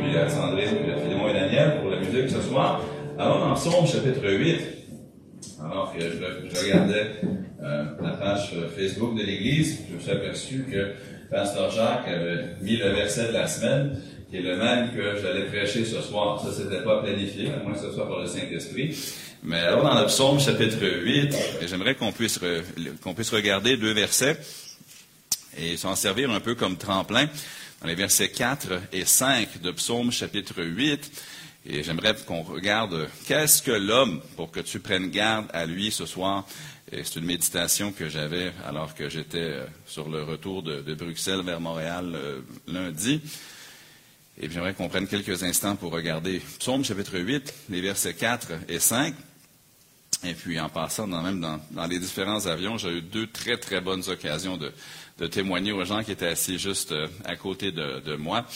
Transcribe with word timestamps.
puis 0.00 0.16
à 0.16 0.28
Sandrine, 0.28 0.76
puis 0.82 0.92
à 0.92 0.96
Philémon 0.96 1.28
et 1.28 1.34
Daniel 1.34 1.80
pour 1.80 1.90
la 1.90 1.98
musique 1.98 2.28
ce 2.28 2.40
soir. 2.40 2.80
Alors, 3.18 3.40
dans 3.40 3.54
Psaume 3.54 3.86
chapitre 3.86 4.28
8, 4.28 4.60
alors 5.64 5.92
que 5.92 6.00
je, 6.00 6.64
regardais 6.64 7.06
euh, 7.62 7.84
la 8.02 8.10
page 8.10 8.52
Facebook 8.76 9.18
de 9.18 9.22
l'Église, 9.22 9.80
je 9.88 9.94
me 9.94 10.00
suis 10.00 10.10
aperçu 10.10 10.64
que 10.70 10.92
Pasteur 11.30 11.70
Jacques 11.70 12.08
avait 12.08 12.56
mis 12.60 12.76
le 12.76 12.90
verset 12.90 13.28
de 13.28 13.32
la 13.32 13.46
semaine, 13.46 14.00
qui 14.30 14.38
est 14.38 14.42
le 14.42 14.56
même 14.56 14.90
que 14.92 15.20
j'allais 15.20 15.46
prêcher 15.46 15.84
ce 15.84 16.00
soir. 16.00 16.40
Ça, 16.40 16.52
c'était 16.52 16.82
pas 16.82 17.02
planifié, 17.02 17.50
à 17.52 17.62
moins 17.62 17.74
que 17.74 17.80
ce 17.80 17.92
soit 17.92 18.08
par 18.08 18.20
le 18.20 18.26
Saint-Esprit. 18.26 18.96
Mais 19.42 19.58
alors, 19.58 19.82
dans 19.82 19.98
le 19.98 20.06
psaume 20.06 20.38
chapitre 20.38 20.84
8, 20.84 21.36
j'aimerais 21.68 21.94
qu'on 21.94 22.12
puisse, 22.12 22.38
qu'on 23.02 23.14
puisse 23.14 23.30
regarder 23.30 23.76
deux 23.76 23.92
versets 23.92 24.36
et 25.58 25.76
s'en 25.76 25.96
servir 25.96 26.30
un 26.30 26.40
peu 26.40 26.54
comme 26.54 26.76
tremplin 26.76 27.28
dans 27.82 27.88
les 27.88 27.94
versets 27.96 28.30
4 28.30 28.80
et 28.92 29.04
5 29.04 29.60
de 29.60 29.72
psaume 29.72 30.12
chapitre 30.12 30.62
8. 30.62 31.10
Et 31.66 31.82
j'aimerais 31.82 32.14
qu'on 32.26 32.42
regarde 32.42 33.08
qu'est-ce 33.26 33.60
que 33.60 33.72
l'homme 33.72 34.22
pour 34.36 34.52
que 34.52 34.60
tu 34.60 34.78
prennes 34.78 35.10
garde 35.10 35.46
à 35.52 35.66
lui 35.66 35.90
ce 35.90 36.06
soir? 36.06 36.46
c'est 36.90 37.16
une 37.16 37.24
méditation 37.24 37.90
que 37.90 38.10
j'avais 38.10 38.52
alors 38.66 38.94
que 38.94 39.08
j'étais 39.08 39.38
euh, 39.38 39.64
sur 39.86 40.10
le 40.10 40.24
retour 40.24 40.62
de, 40.62 40.94
Bruxelles 40.94 41.40
vers 41.40 41.58
Montréal 41.58 42.12
euh, 42.14 42.40
lundi. 42.66 43.22
Et 44.38 44.50
j'aimerais 44.50 44.74
qu'on 44.74 44.90
prenne 44.90 45.08
quelques 45.08 45.42
instants 45.42 45.74
pour 45.74 45.90
regarder 45.90 46.42
Psaume 46.58 46.84
chapitre 46.84 47.18
8, 47.18 47.54
les 47.70 47.80
versets 47.80 48.12
4 48.12 48.52
et 48.68 48.78
5. 48.78 49.14
Et 50.24 50.34
puis, 50.34 50.60
en 50.60 50.68
passant 50.68 51.06
même 51.06 51.40
dans, 51.40 51.86
les 51.86 51.98
différents 51.98 52.46
avions, 52.46 52.76
j'ai 52.76 52.98
eu 52.98 53.00
deux 53.00 53.26
très, 53.26 53.56
très 53.56 53.80
bonnes 53.80 54.06
occasions 54.08 54.58
de, 54.58 54.70
témoigner 55.26 55.72
aux 55.72 55.84
gens 55.84 56.02
qui 56.02 56.12
étaient 56.12 56.26
assis 56.26 56.58
juste 56.58 56.92
euh, 56.92 57.08
à 57.24 57.36
côté 57.36 57.72
de, 57.72 58.16
moi. 58.16 58.46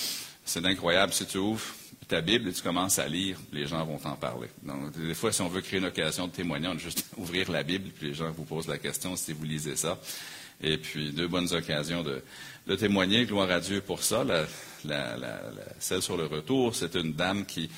C'est 0.45 0.65
incroyable. 0.65 1.13
Si 1.13 1.27
tu 1.27 1.39
ouvres 1.39 1.65
ta 2.09 2.21
Bible 2.21 2.49
et 2.49 2.53
tu 2.53 2.63
commences 2.63 2.99
à 2.99 3.09
lire, 3.09 3.37
les 3.53 3.67
gens 3.67 3.85
vont 3.85 3.99
t'en 3.99 4.15
parler. 4.15 4.49
Donc, 4.63 4.97
des 4.97 5.15
fois, 5.15 5.33
si 5.33 5.43
on 5.43 5.49
veut 5.49 5.61
créer 5.61 5.81
une 5.81 5.87
occasion 5.87 6.27
de 6.27 6.33
témoigner, 6.33 6.69
on 6.69 6.77
a 6.77 6.79
juste 6.79 7.05
ouvrir 7.17 7.51
la 7.51 7.63
Bible, 7.63 7.91
puis 7.91 8.09
les 8.09 8.15
gens 8.15 8.31
vous 8.31 8.45
posent 8.45 8.69
la 8.69 8.79
question 8.79 9.17
si 9.17 9.33
vous 9.33 9.45
lisez 9.45 9.77
ça. 9.77 9.99
Et 10.63 10.79
puis, 10.79 11.13
deux 11.13 11.29
bonnes 11.29 11.53
occasions 11.53 12.03
de, 12.03 12.23
témoigner. 12.77 13.27
Gloire 13.27 13.51
à 13.51 13.61
Dieu 13.61 13.81
pour 13.81 14.03
ça. 14.03 14.25
celle 15.79 16.03
sur 16.03 16.17
le 16.17 16.27
retour, 16.27 16.75
c'est 16.75 16.95
une 16.95 17.13
dame 17.13 17.45
qui, 17.45 17.69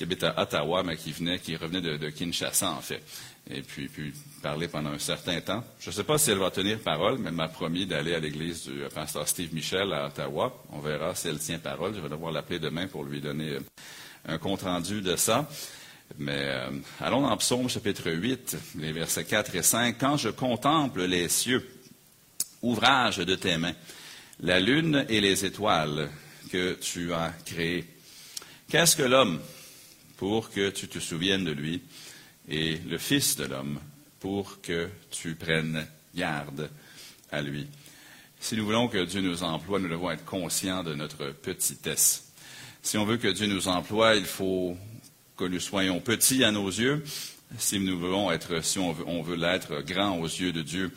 habite 0.00 0.24
à 0.24 0.40
Ottawa, 0.40 0.82
mais 0.82 0.96
qui 0.96 1.12
venait, 1.12 1.38
qui 1.38 1.54
revenait 1.54 1.82
de, 1.82 1.96
de 1.96 2.08
Kinshasa, 2.08 2.70
en 2.70 2.80
fait 2.80 3.02
et 3.50 3.62
puis, 3.62 3.88
puis 3.88 4.12
parler 4.40 4.68
pendant 4.68 4.90
un 4.90 4.98
certain 4.98 5.40
temps. 5.40 5.64
Je 5.80 5.90
ne 5.90 5.94
sais 5.94 6.04
pas 6.04 6.16
si 6.16 6.30
elle 6.30 6.38
va 6.38 6.50
tenir 6.50 6.78
parole, 6.78 7.18
mais 7.18 7.28
elle 7.28 7.34
m'a 7.34 7.48
promis 7.48 7.86
d'aller 7.86 8.14
à 8.14 8.20
l'église 8.20 8.64
du 8.64 8.82
pasteur 8.94 9.26
Steve 9.26 9.52
Michel 9.52 9.92
à 9.92 10.06
Ottawa. 10.06 10.62
On 10.70 10.78
verra 10.78 11.14
si 11.14 11.28
elle 11.28 11.38
tient 11.38 11.58
parole. 11.58 11.94
Je 11.94 12.00
vais 12.00 12.08
devoir 12.08 12.32
l'appeler 12.32 12.60
demain 12.60 12.86
pour 12.86 13.04
lui 13.04 13.20
donner 13.20 13.50
euh, 13.50 13.60
un 14.28 14.38
compte-rendu 14.38 15.02
de 15.02 15.16
ça. 15.16 15.48
Mais 16.18 16.38
euh, 16.38 16.70
allons 17.00 17.22
dans 17.22 17.36
Psaume 17.36 17.68
chapitre 17.68 18.10
8, 18.10 18.56
les 18.78 18.92
versets 18.92 19.24
4 19.24 19.56
et 19.56 19.62
5. 19.62 19.96
Quand 19.98 20.16
je 20.16 20.28
contemple 20.28 21.02
les 21.04 21.28
cieux, 21.28 21.66
ouvrage 22.62 23.18
de 23.18 23.34
tes 23.34 23.56
mains, 23.56 23.74
la 24.40 24.60
lune 24.60 25.04
et 25.08 25.20
les 25.20 25.44
étoiles 25.44 26.08
que 26.50 26.74
tu 26.74 27.12
as 27.12 27.32
créées, 27.44 27.86
qu'est-ce 28.68 28.94
que 28.94 29.02
l'homme 29.02 29.40
pour 30.16 30.50
que 30.50 30.70
tu 30.70 30.86
te 30.86 31.00
souviennes 31.00 31.44
de 31.44 31.52
lui? 31.52 31.82
Et 32.48 32.78
le 32.88 32.98
Fils 32.98 33.36
de 33.36 33.44
l'homme 33.44 33.78
pour 34.20 34.60
que 34.60 34.88
tu 35.10 35.34
prennes 35.34 35.86
garde 36.14 36.70
à 37.30 37.42
lui. 37.42 37.66
Si 38.40 38.56
nous 38.56 38.64
voulons 38.64 38.88
que 38.88 39.04
Dieu 39.04 39.20
nous 39.20 39.42
emploie, 39.42 39.78
nous 39.78 39.88
devons 39.88 40.10
être 40.10 40.24
conscients 40.24 40.82
de 40.82 40.94
notre 40.94 41.30
petitesse. 41.30 42.32
Si 42.82 42.98
on 42.98 43.04
veut 43.04 43.16
que 43.16 43.28
Dieu 43.28 43.46
nous 43.46 43.68
emploie, 43.68 44.16
il 44.16 44.24
faut 44.24 44.76
que 45.36 45.44
nous 45.44 45.60
soyons 45.60 46.00
petits 46.00 46.42
à 46.42 46.50
nos 46.50 46.68
yeux. 46.68 47.04
Si 47.58 47.78
nous 47.78 47.98
voulons 47.98 48.30
être, 48.32 48.64
si 48.64 48.78
on 48.78 49.22
veut, 49.22 49.36
l'être 49.36 49.82
grand 49.82 50.18
aux 50.18 50.26
yeux 50.26 50.52
de 50.52 50.62
Dieu. 50.62 50.90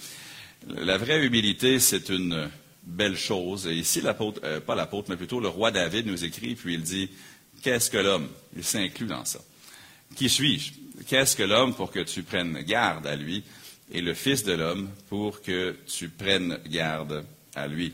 La 0.67 0.97
vraie 0.97 1.23
humilité, 1.23 1.79
c'est 1.79 2.09
une 2.09 2.50
belle 2.83 3.17
chose. 3.17 3.67
Et 3.67 3.75
ici, 3.75 4.01
l'apôtre, 4.01 4.41
euh, 4.44 4.59
pas 4.59 4.75
l'apôtre, 4.75 5.09
mais 5.09 5.17
plutôt 5.17 5.39
le 5.39 5.47
roi 5.47 5.72
David 5.72 6.07
nous 6.07 6.23
écrit, 6.23 6.56
puis 6.56 6.75
il 6.75 6.81
dit, 6.81 7.09
qu'est-ce 7.62 7.91
que 7.91 7.97
l'homme? 7.97 8.29
Il 8.56 8.63
s'inclut 8.63 9.07
dans 9.07 9.25
ça. 9.25 9.39
Qui 10.16 10.29
suis-je? 10.29 10.71
Qu'est-ce 11.07 11.35
que 11.35 11.43
l'homme 11.43 11.73
pour 11.73 11.91
que 11.91 11.99
tu 11.99 12.23
prennes 12.23 12.61
garde 12.61 13.07
à 13.07 13.16
lui? 13.16 13.43
Et 13.91 14.01
le 14.01 14.13
Fils 14.13 14.43
de 14.43 14.53
l'homme 14.53 14.89
pour 15.09 15.41
que 15.41 15.75
tu 15.88 16.09
prennes 16.09 16.59
garde 16.67 17.25
à 17.55 17.67
lui? 17.67 17.93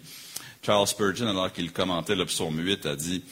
Charles 0.64 0.88
Spurgeon, 0.88 1.28
alors 1.28 1.52
qu'il 1.52 1.72
commentait 1.72 2.16
le 2.16 2.26
psaume 2.26 2.60
8, 2.60 2.86
a 2.86 2.96
dit 2.96 3.24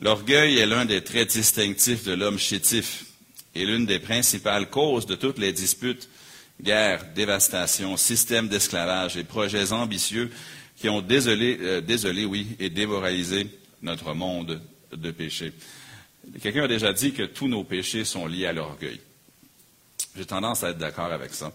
L'orgueil 0.00 0.58
est 0.58 0.66
l'un 0.66 0.84
des 0.84 1.02
traits 1.02 1.30
distinctifs 1.30 2.04
de 2.04 2.12
l'homme 2.12 2.38
chétif 2.38 3.06
et 3.54 3.64
l'une 3.64 3.86
des 3.86 3.98
principales 3.98 4.70
causes 4.70 5.06
de 5.06 5.16
toutes 5.16 5.38
les 5.38 5.52
disputes, 5.52 6.08
guerres, 6.62 7.04
dévastations, 7.14 7.96
systèmes 7.96 8.48
d'esclavage 8.48 9.16
et 9.16 9.24
projets 9.24 9.72
ambitieux 9.72 10.30
qui 10.76 10.88
ont 10.88 11.00
désolé, 11.00 11.58
euh, 11.60 11.80
désolé 11.80 12.24
oui, 12.24 12.48
et 12.60 12.70
démoralisé 12.70 13.48
notre 13.82 14.14
monde 14.14 14.60
de 14.92 15.10
péché. 15.10 15.52
Quelqu'un 16.42 16.64
a 16.64 16.68
déjà 16.68 16.92
dit 16.92 17.12
que 17.12 17.22
tous 17.22 17.48
nos 17.48 17.64
péchés 17.64 18.04
sont 18.04 18.26
liés 18.26 18.46
à 18.46 18.52
l'orgueil. 18.52 19.00
J'ai 20.16 20.26
tendance 20.26 20.62
à 20.64 20.70
être 20.70 20.78
d'accord 20.78 21.12
avec 21.12 21.32
ça. 21.32 21.52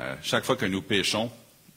Euh, 0.00 0.14
chaque 0.22 0.44
fois 0.44 0.56
que 0.56 0.66
nous 0.66 0.82
péchons 0.82 1.30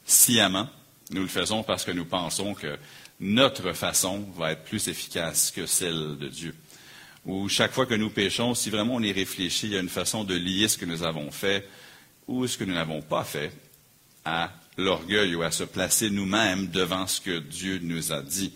sciemment, 0.06 0.70
nous 1.12 1.22
le 1.22 1.28
faisons 1.28 1.64
parce 1.64 1.84
que 1.84 1.92
nous 1.92 2.06
pensons 2.06 2.54
que 2.54 2.78
notre 3.20 3.74
façon 3.74 4.26
va 4.38 4.52
être 4.52 4.64
plus 4.64 4.88
efficace 4.88 5.52
que 5.52 5.66
celle 5.66 6.18
de 6.18 6.28
Dieu. 6.28 6.56
Ou 7.26 7.48
chaque 7.48 7.72
fois 7.72 7.86
que 7.86 7.94
nous 7.94 8.10
péchons, 8.10 8.54
si 8.54 8.70
vraiment 8.70 8.96
on 8.96 9.02
y 9.02 9.12
réfléchit, 9.12 9.68
il 9.68 9.74
y 9.74 9.78
a 9.78 9.82
une 9.82 9.90
façon 9.90 10.24
de 10.24 10.36
lier 10.36 10.68
ce 10.68 10.78
que 10.78 10.86
nous 10.86 11.04
avons 11.04 11.32
fait 11.32 11.68
ou 12.28 12.48
ce 12.48 12.58
que 12.58 12.64
nous 12.64 12.74
n'avons 12.74 13.02
pas 13.02 13.24
fait 13.24 13.52
à 14.26 14.52
l'orgueil 14.78 15.36
ou 15.36 15.44
à 15.44 15.52
se 15.52 15.64
placer 15.64 16.10
nous-mêmes 16.10 16.68
devant 16.68 17.08
ce 17.08 17.22
que 17.22 17.40
Dieu 17.40 17.80
nous 17.82 18.12
a 18.12 18.22
dit. 18.22 18.54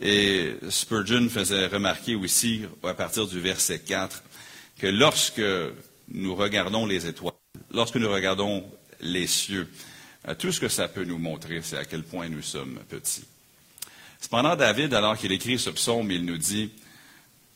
Et 0.00 0.54
Spurgeon 0.68 1.28
faisait 1.28 1.66
remarquer 1.66 2.14
aussi, 2.14 2.62
à 2.82 2.94
partir 2.94 3.26
du 3.26 3.40
verset 3.40 3.80
4, 3.80 4.22
que 4.78 4.86
lorsque 4.86 5.42
nous 6.08 6.34
regardons 6.34 6.86
les 6.86 7.06
étoiles, 7.06 7.34
lorsque 7.72 7.96
nous 7.96 8.10
regardons 8.10 8.64
les 9.00 9.26
cieux, 9.26 9.68
euh, 10.28 10.34
tout 10.34 10.52
ce 10.52 10.60
que 10.60 10.68
ça 10.68 10.88
peut 10.88 11.04
nous 11.04 11.18
montrer, 11.18 11.60
c'est 11.62 11.76
à 11.76 11.84
quel 11.84 12.02
point 12.02 12.28
nous 12.28 12.42
sommes 12.42 12.78
petits. 12.88 13.24
Cependant, 14.20 14.56
David, 14.56 14.94
alors 14.94 15.16
qu'il 15.16 15.32
écrit 15.32 15.58
ce 15.58 15.70
psaume, 15.70 16.10
il 16.10 16.24
nous 16.24 16.38
dit, 16.38 16.70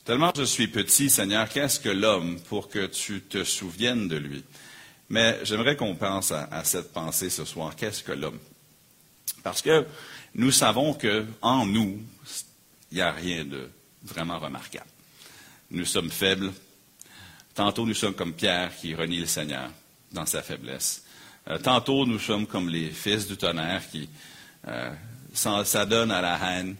Tellement 0.07 0.33
je 0.37 0.45
suis 0.45 0.69
petit, 0.69 1.11
Seigneur, 1.11 1.49
qu'est-ce 1.49 1.81
que 1.81 1.89
l'homme 1.89 2.39
pour 2.49 2.69
que 2.69 2.87
tu 2.87 3.23
te 3.23 3.43
souviennes 3.43 4.07
de 4.07 4.17
lui? 4.17 4.45
Mais 5.09 5.41
j'aimerais 5.43 5.75
qu'on 5.75 5.97
pense 5.97 6.31
à, 6.31 6.45
à, 6.45 6.63
cette 6.63 6.93
pensée 6.93 7.29
ce 7.29 7.45
soir. 7.45 7.75
Qu'est-ce 7.75 8.05
que 8.05 8.13
l'homme? 8.13 8.39
Parce 9.43 9.63
que 9.63 9.85
nous 10.37 10.53
savons 10.53 10.95
qu'en 10.95 11.67
nous, 11.67 12.01
il 12.91 12.97
n'y 12.97 13.01
a 13.01 13.13
rien 13.13 13.45
de 13.45 13.69
vraiment 14.03 14.39
remarquable. 14.39 14.91
Nous 15.71 15.85
sommes 15.85 16.11
faibles. 16.11 16.53
Tantôt, 17.55 17.87
nous 17.87 17.95
sommes 17.95 18.15
comme 18.15 18.35
Pierre 18.35 18.75
qui 18.77 18.95
renie 18.95 19.19
le 19.19 19.27
Seigneur 19.27 19.71
dans 20.13 20.27
sa 20.27 20.43
faiblesse. 20.43 21.05
Euh, 21.49 21.59
tantôt, 21.59 22.07
nous 22.07 22.19
sommes 22.19 22.47
comme 22.47 22.69
les 22.69 22.91
fils 22.91 23.27
du 23.27 23.37
tonnerre 23.37 23.83
qui 23.91 24.09
euh, 24.69 24.93
s'adonnent 25.33 26.11
à 26.11 26.21
la 26.21 26.39
haine 26.39 26.77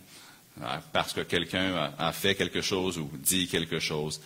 euh, 0.61 0.77
parce 0.93 1.13
que 1.13 1.23
quelqu'un 1.23 1.93
a, 1.99 2.13
fait 2.13 2.35
quelque 2.35 2.61
chose 2.61 2.99
ou 2.99 3.11
dit 3.15 3.49
quelque 3.49 3.79
chose. 3.79 4.21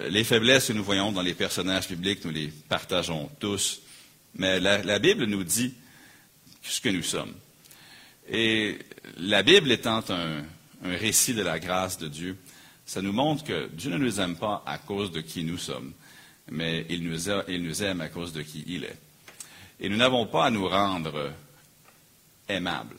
les 0.00 0.24
faiblesses 0.24 0.68
que 0.68 0.72
nous 0.72 0.84
voyons 0.84 1.12
dans 1.12 1.22
les 1.22 1.34
personnages 1.34 1.88
bibliques, 1.88 2.24
nous 2.24 2.30
les 2.30 2.48
partageons 2.68 3.30
tous. 3.38 3.80
Mais 4.36 4.58
la 4.58 4.98
Bible 4.98 5.26
nous 5.26 5.44
dit 5.44 5.74
ce 6.62 6.80
que 6.80 6.88
nous 6.88 7.02
sommes. 7.02 7.34
Et 8.28 8.78
la 9.18 9.42
Bible 9.42 9.70
étant 9.70 10.02
un, 10.08 10.42
récit 10.82 11.34
de 11.34 11.42
la 11.42 11.58
grâce 11.58 11.98
de 11.98 12.08
Dieu, 12.08 12.36
ça 12.86 13.02
nous 13.02 13.12
montre 13.12 13.44
que 13.44 13.68
Dieu 13.72 13.90
ne 13.90 13.98
nous 13.98 14.20
aime 14.20 14.36
pas 14.36 14.62
à 14.66 14.78
cause 14.78 15.10
de 15.10 15.20
qui 15.20 15.44
nous 15.44 15.58
sommes, 15.58 15.92
mais 16.50 16.86
il 16.90 17.02
nous, 17.02 17.82
aime 17.82 18.00
à 18.00 18.08
cause 18.08 18.32
de 18.32 18.42
qui 18.42 18.64
il 18.66 18.84
est. 18.84 18.98
Et 19.80 19.88
nous 19.88 19.96
n'avons 19.96 20.26
pas 20.26 20.46
à 20.46 20.50
nous 20.50 20.68
rendre 20.68 21.32
aimables. 22.48 22.96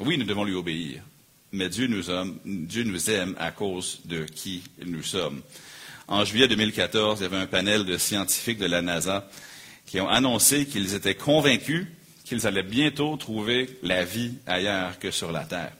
Oui, 0.00 0.18
nous 0.18 0.24
devons 0.24 0.44
lui 0.44 0.54
obéir, 0.54 1.02
mais 1.52 1.68
Dieu 1.68 1.86
nous, 1.86 2.10
aime, 2.10 2.38
Dieu 2.44 2.84
nous 2.84 3.10
aime 3.10 3.34
à 3.38 3.50
cause 3.50 4.00
de 4.04 4.24
qui 4.24 4.62
nous 4.84 5.02
sommes. 5.02 5.42
En 6.06 6.24
juillet 6.24 6.48
2014, 6.48 7.20
il 7.20 7.22
y 7.22 7.26
avait 7.26 7.36
un 7.36 7.46
panel 7.46 7.84
de 7.84 7.96
scientifiques 7.96 8.58
de 8.58 8.66
la 8.66 8.82
NASA 8.82 9.28
qui 9.86 10.00
ont 10.00 10.08
annoncé 10.08 10.66
qu'ils 10.66 10.94
étaient 10.94 11.14
convaincus 11.14 11.86
qu'ils 12.24 12.46
allaient 12.46 12.62
bientôt 12.62 13.16
trouver 13.16 13.78
la 13.82 14.04
vie 14.04 14.34
ailleurs 14.46 14.98
que 14.98 15.10
sur 15.10 15.30
la 15.30 15.44
Terre. 15.44 15.72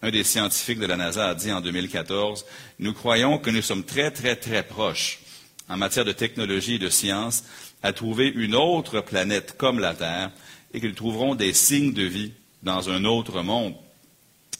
Un 0.00 0.10
des 0.10 0.22
scientifiques 0.22 0.78
de 0.78 0.86
la 0.86 0.96
NASA 0.96 1.30
a 1.30 1.34
dit 1.34 1.50
en 1.50 1.60
2014, 1.60 2.44
Nous 2.78 2.92
croyons 2.92 3.38
que 3.38 3.50
nous 3.50 3.62
sommes 3.62 3.84
très, 3.84 4.10
très, 4.12 4.36
très 4.36 4.62
proches 4.62 5.20
en 5.68 5.76
matière 5.76 6.04
de 6.04 6.12
technologie 6.12 6.76
et 6.76 6.78
de 6.78 6.88
science 6.88 7.44
à 7.82 7.92
trouver 7.92 8.28
une 8.28 8.54
autre 8.54 9.00
planète 9.00 9.56
comme 9.56 9.80
la 9.80 9.94
Terre 9.94 10.30
et 10.72 10.80
qu'ils 10.80 10.94
trouveront 10.94 11.34
des 11.34 11.52
signes 11.52 11.92
de 11.92 12.04
vie 12.04 12.32
dans 12.62 12.90
un 12.90 13.04
autre 13.04 13.42
monde. 13.42 13.74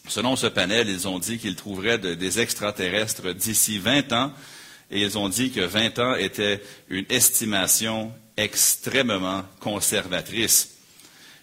Selon 0.08 0.37
ce 0.37 0.46
panel, 0.46 0.88
ils 0.88 1.06
ont 1.06 1.19
dit 1.19 1.38
qu'ils 1.38 1.56
trouveraient 1.56 1.99
des 1.99 2.40
extraterrestres 2.40 3.35
d'ici 3.35 3.79
20 3.79 4.12
ans 4.12 4.32
et 4.90 5.02
ils 5.02 5.19
ont 5.19 5.29
dit 5.29 5.50
que 5.50 5.61
20 5.61 5.99
ans 5.99 6.14
était 6.14 6.62
une 6.88 7.06
estimation 7.11 8.12
extrêmement 8.37 9.44
conservatrice. 9.61 10.77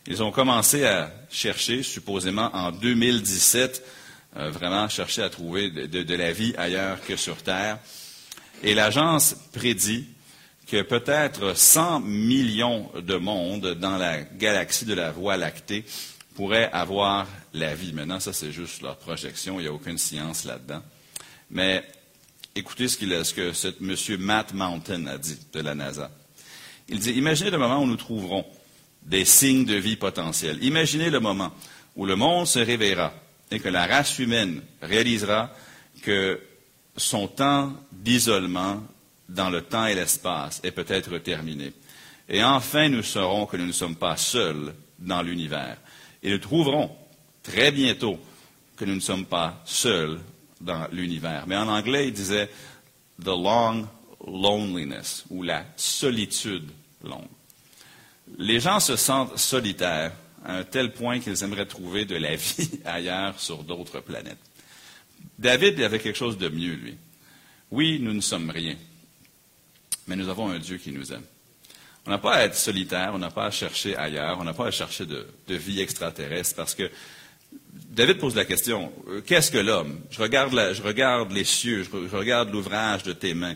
Ils 0.08 0.22
ont 0.22 0.32
commencé 0.32 0.86
à 0.86 1.12
chercher, 1.32 1.82
supposément 1.82 2.52
en 2.54 2.72
2017, 2.72 3.84
euh, 4.38 4.52
vraiment 4.52 4.88
chercher 4.88 5.24
à 5.24 5.30
trouver 5.30 5.72
de, 5.72 6.16
la 6.16 6.32
vie 6.32 6.54
ailleurs 6.58 7.02
que 7.02 7.16
sur 7.16 7.38
Terre. 7.42 7.80
Et 8.62 8.76
l'agence 8.76 9.36
prédit 9.52 10.06
que 10.68 10.84
peut-être 10.84 11.58
100 11.58 12.02
millions 12.02 12.92
de 12.96 13.16
mondes 13.16 13.74
dans 13.74 13.98
la 13.98 14.22
galaxie 14.22 14.86
de 14.86 14.94
la 14.94 15.12
Voie 15.12 15.38
lactée 15.38 15.86
pourraient 16.36 16.70
avoir 16.72 17.28
la 17.54 17.74
vie. 17.74 17.94
Maintenant, 17.94 18.20
ça, 18.20 18.32
c'est 18.32 18.52
juste 18.52 18.84
leur 18.84 18.98
projection. 18.98 19.60
Il 19.60 19.64
n'y 19.64 19.70
a 19.70 19.74
aucune 19.74 19.98
science 19.98 20.44
là-dedans. 20.46 20.84
Mais 21.50 21.84
écoutez 22.54 22.88
ce, 22.90 23.24
ce 23.24 23.34
que 23.34 23.54
ce 23.54 23.70
M. 23.82 24.22
Matt 24.22 24.54
Mountain 24.54 25.08
a 25.08 25.18
dit 25.18 25.40
de 25.52 25.62
la 25.62 25.74
NASA. 25.74 26.12
Il 26.90 27.00
dit, 27.00 27.14
imaginez 27.14 27.50
le 27.50 27.58
moment 27.58 27.82
où 27.82 27.88
nous 27.88 27.96
trouverons 27.96 28.46
des 29.06 29.26
signes 29.26 29.66
de 29.66 29.76
vie 29.76 29.96
potentiels. 29.96 30.64
Imaginez 30.64 31.10
le 31.10 31.20
moment 31.20 31.52
où 31.96 32.06
le 32.06 32.16
monde 32.16 32.48
se 32.48 32.60
réveillera 32.60 33.14
et 33.52 33.60
que 33.60 33.70
la 33.70 33.86
race 33.86 34.20
humaine 34.20 34.62
réalisera 34.82 35.52
que 36.02 36.40
son 36.98 37.28
temps 37.28 37.74
d'isolement 37.92 38.84
dans 39.30 39.50
le 39.50 39.62
temps 39.62 39.86
et 39.86 39.96
l'espace 39.96 40.62
est 40.64 40.72
peut-être 40.72 41.18
terminé. 41.20 41.74
Et 42.28 42.44
enfin, 42.44 42.90
nous 42.90 43.04
saurons 43.04 43.46
que 43.46 43.58
nous 43.58 43.68
ne 43.68 43.72
sommes 43.72 43.96
pas 43.96 44.18
seuls 44.18 44.74
dans 45.00 45.22
l'univers. 45.22 45.78
Et 46.24 46.32
nous 46.32 46.40
trouverons 46.40 46.92
très 47.44 47.72
bientôt 47.72 48.20
que 48.76 48.86
nous 48.86 48.96
ne 48.96 49.00
sommes 49.00 49.26
pas 49.26 49.62
seuls 49.66 50.20
dans 50.60 50.88
l'univers. 50.92 51.46
Mais 51.48 51.56
en 51.56 51.68
anglais, 51.68 52.08
il 52.08 52.14
disait 52.14 52.50
The 53.22 53.28
Long 53.28 53.88
Loneliness 54.28 55.26
ou 55.30 55.44
la 55.44 55.66
solitude 55.76 56.72
longue. 57.04 57.35
Les 58.38 58.60
gens 58.60 58.80
se 58.80 58.96
sentent 58.96 59.38
solitaires 59.38 60.12
à 60.44 60.58
un 60.58 60.64
tel 60.64 60.94
point 60.94 61.20
qu'ils 61.20 61.44
aimeraient 61.44 61.66
trouver 61.66 62.06
de 62.06 62.16
la 62.16 62.36
vie 62.36 62.80
ailleurs 62.86 63.40
sur 63.40 63.64
d'autres 63.64 64.00
planètes. 64.00 64.38
David 65.38 65.82
avait 65.82 66.00
quelque 66.00 66.18
chose 66.18 66.38
de 66.38 66.50
mieux, 66.50 66.74
lui. 66.74 66.96
Oui, 67.72 68.00
nous 68.02 68.14
ne 68.14 68.22
sommes 68.22 68.50
rien, 68.50 68.76
mais 70.08 70.16
nous 70.16 70.30
avons 70.30 70.50
un 70.50 70.60
Dieu 70.60 70.78
qui 70.78 70.92
nous 70.92 71.12
aime. 71.12 71.24
On 72.06 72.12
n'a 72.12 72.20
pas 72.20 72.36
à 72.36 72.44
être 72.44 72.56
solitaire, 72.56 73.12
on 73.14 73.18
n'a 73.18 73.32
pas 73.32 73.48
à 73.48 73.52
chercher 73.52 73.98
ailleurs, 73.98 74.38
on 74.40 74.44
n'a 74.44 74.54
pas 74.54 74.68
à 74.68 74.72
chercher 74.72 75.06
de, 75.08 75.26
vie 75.48 75.82
extraterrestre, 75.82 76.56
parce 76.56 76.76
que 76.76 76.90
David 77.72 78.20
pose 78.20 78.36
la 78.36 78.46
question, 78.46 78.94
euh, 79.08 79.22
qu'est-ce 79.22 79.50
que 79.50 79.58
l'homme? 79.58 80.00
Je 80.12 80.22
regarde, 80.22 81.32
les 81.32 81.44
cieux, 81.44 81.84
je, 81.84 82.16
regarde 82.16 82.52
l'ouvrage 82.52 83.04
de 83.04 83.14
tes 83.14 83.34
mains, 83.34 83.56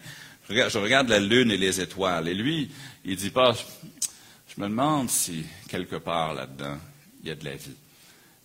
je 0.49 0.79
regarde, 0.79 1.09
la 1.09 1.19
lune 1.19 1.51
et 1.51 1.57
les 1.57 1.79
étoiles. 1.79 2.27
Et 2.27 2.33
lui, 2.33 2.71
il 3.05 3.15
dit 3.15 3.29
pas, 3.29 3.55
je 4.55 4.61
me 4.61 4.67
demande 4.67 5.09
si 5.09 5.45
quelque 5.67 5.97
part 5.97 6.33
là-dedans, 6.33 6.77
il 7.21 7.29
y 7.29 7.31
a 7.31 7.35
de 7.35 7.45
la 7.45 7.55
vie. 7.55 7.75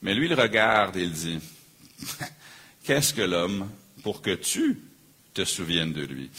Mais 0.03 0.15
lui, 0.15 0.27
il 0.27 0.35
regarde 0.35 0.97
et 0.97 1.03
il 1.03 1.13
dit, 1.13 1.41
qu'est-ce 2.85 3.15
que 3.15 3.23
l'homme 3.23 3.69
pour 4.03 4.21
que 4.21 4.35
tu 4.35 4.81
te 5.33 5.45
souviennes 5.45 5.93
de 5.93 6.03
lui? 6.03 6.31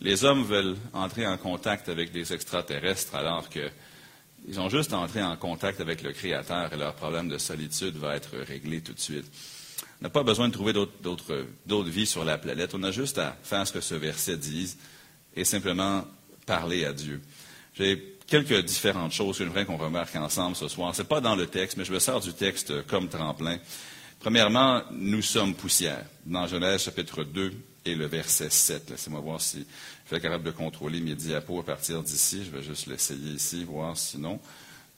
Les 0.00 0.24
hommes 0.24 0.42
veulent 0.42 0.76
entrer 0.92 1.26
en 1.26 1.38
contact 1.38 1.88
avec 1.88 2.10
des 2.10 2.32
extraterrestres 2.32 3.14
alors 3.14 3.48
qu'ils 3.48 4.58
ont 4.58 4.68
juste 4.68 4.92
entré 4.92 5.22
en 5.22 5.36
contact 5.36 5.80
avec 5.80 6.02
le 6.02 6.12
Créateur 6.12 6.72
et 6.72 6.76
leur 6.76 6.94
problème 6.94 7.28
de 7.28 7.38
solitude 7.38 7.96
va 7.96 8.16
être 8.16 8.36
réglé 8.36 8.80
tout 8.80 8.92
de 8.92 9.00
suite. 9.00 9.26
On 10.00 10.04
n'a 10.04 10.10
pas 10.10 10.24
besoin 10.24 10.48
de 10.48 10.52
trouver 10.52 10.72
d'autres 10.72 11.88
vies 11.88 12.06
sur 12.06 12.24
la 12.24 12.38
planète. 12.38 12.74
On 12.74 12.82
a 12.82 12.90
juste 12.90 13.18
à 13.18 13.36
faire 13.44 13.64
ce 13.64 13.72
que 13.72 13.80
ce 13.80 13.94
verset 13.94 14.36
dit 14.36 14.76
et 15.36 15.44
simplement 15.44 16.04
parler 16.44 16.84
à 16.84 16.92
Dieu. 16.92 17.20
Quelques 18.32 18.64
différentes 18.64 19.12
choses 19.12 19.36
que 19.36 19.44
j'aimerais 19.44 19.66
qu'on 19.66 19.76
remarque 19.76 20.16
ensemble 20.16 20.56
ce 20.56 20.66
soir. 20.66 20.94
Ce 20.94 21.02
n'est 21.02 21.08
pas 21.08 21.20
dans 21.20 21.36
le 21.36 21.46
texte, 21.46 21.76
mais 21.76 21.84
je 21.84 21.92
me 21.92 21.98
sers 21.98 22.18
du 22.18 22.32
texte 22.32 22.86
comme 22.86 23.10
tremplin. 23.10 23.58
Premièrement, 24.20 24.80
nous 24.90 25.20
sommes 25.20 25.54
poussière. 25.54 26.02
Dans 26.24 26.46
Genèse 26.46 26.82
chapitre 26.84 27.24
2 27.24 27.52
et 27.84 27.94
le 27.94 28.06
verset 28.06 28.48
7. 28.48 28.88
Laissez-moi 28.88 29.20
voir 29.20 29.38
si 29.38 29.66
je 30.06 30.14
suis 30.14 30.22
capable 30.22 30.44
de 30.44 30.50
contrôler 30.50 31.02
mes 31.02 31.14
diapos 31.14 31.60
à 31.60 31.62
partir 31.62 32.02
d'ici. 32.02 32.42
Je 32.46 32.56
vais 32.56 32.62
juste 32.62 32.86
l'essayer 32.86 33.32
ici, 33.32 33.64
voir 33.64 33.98
sinon. 33.98 34.40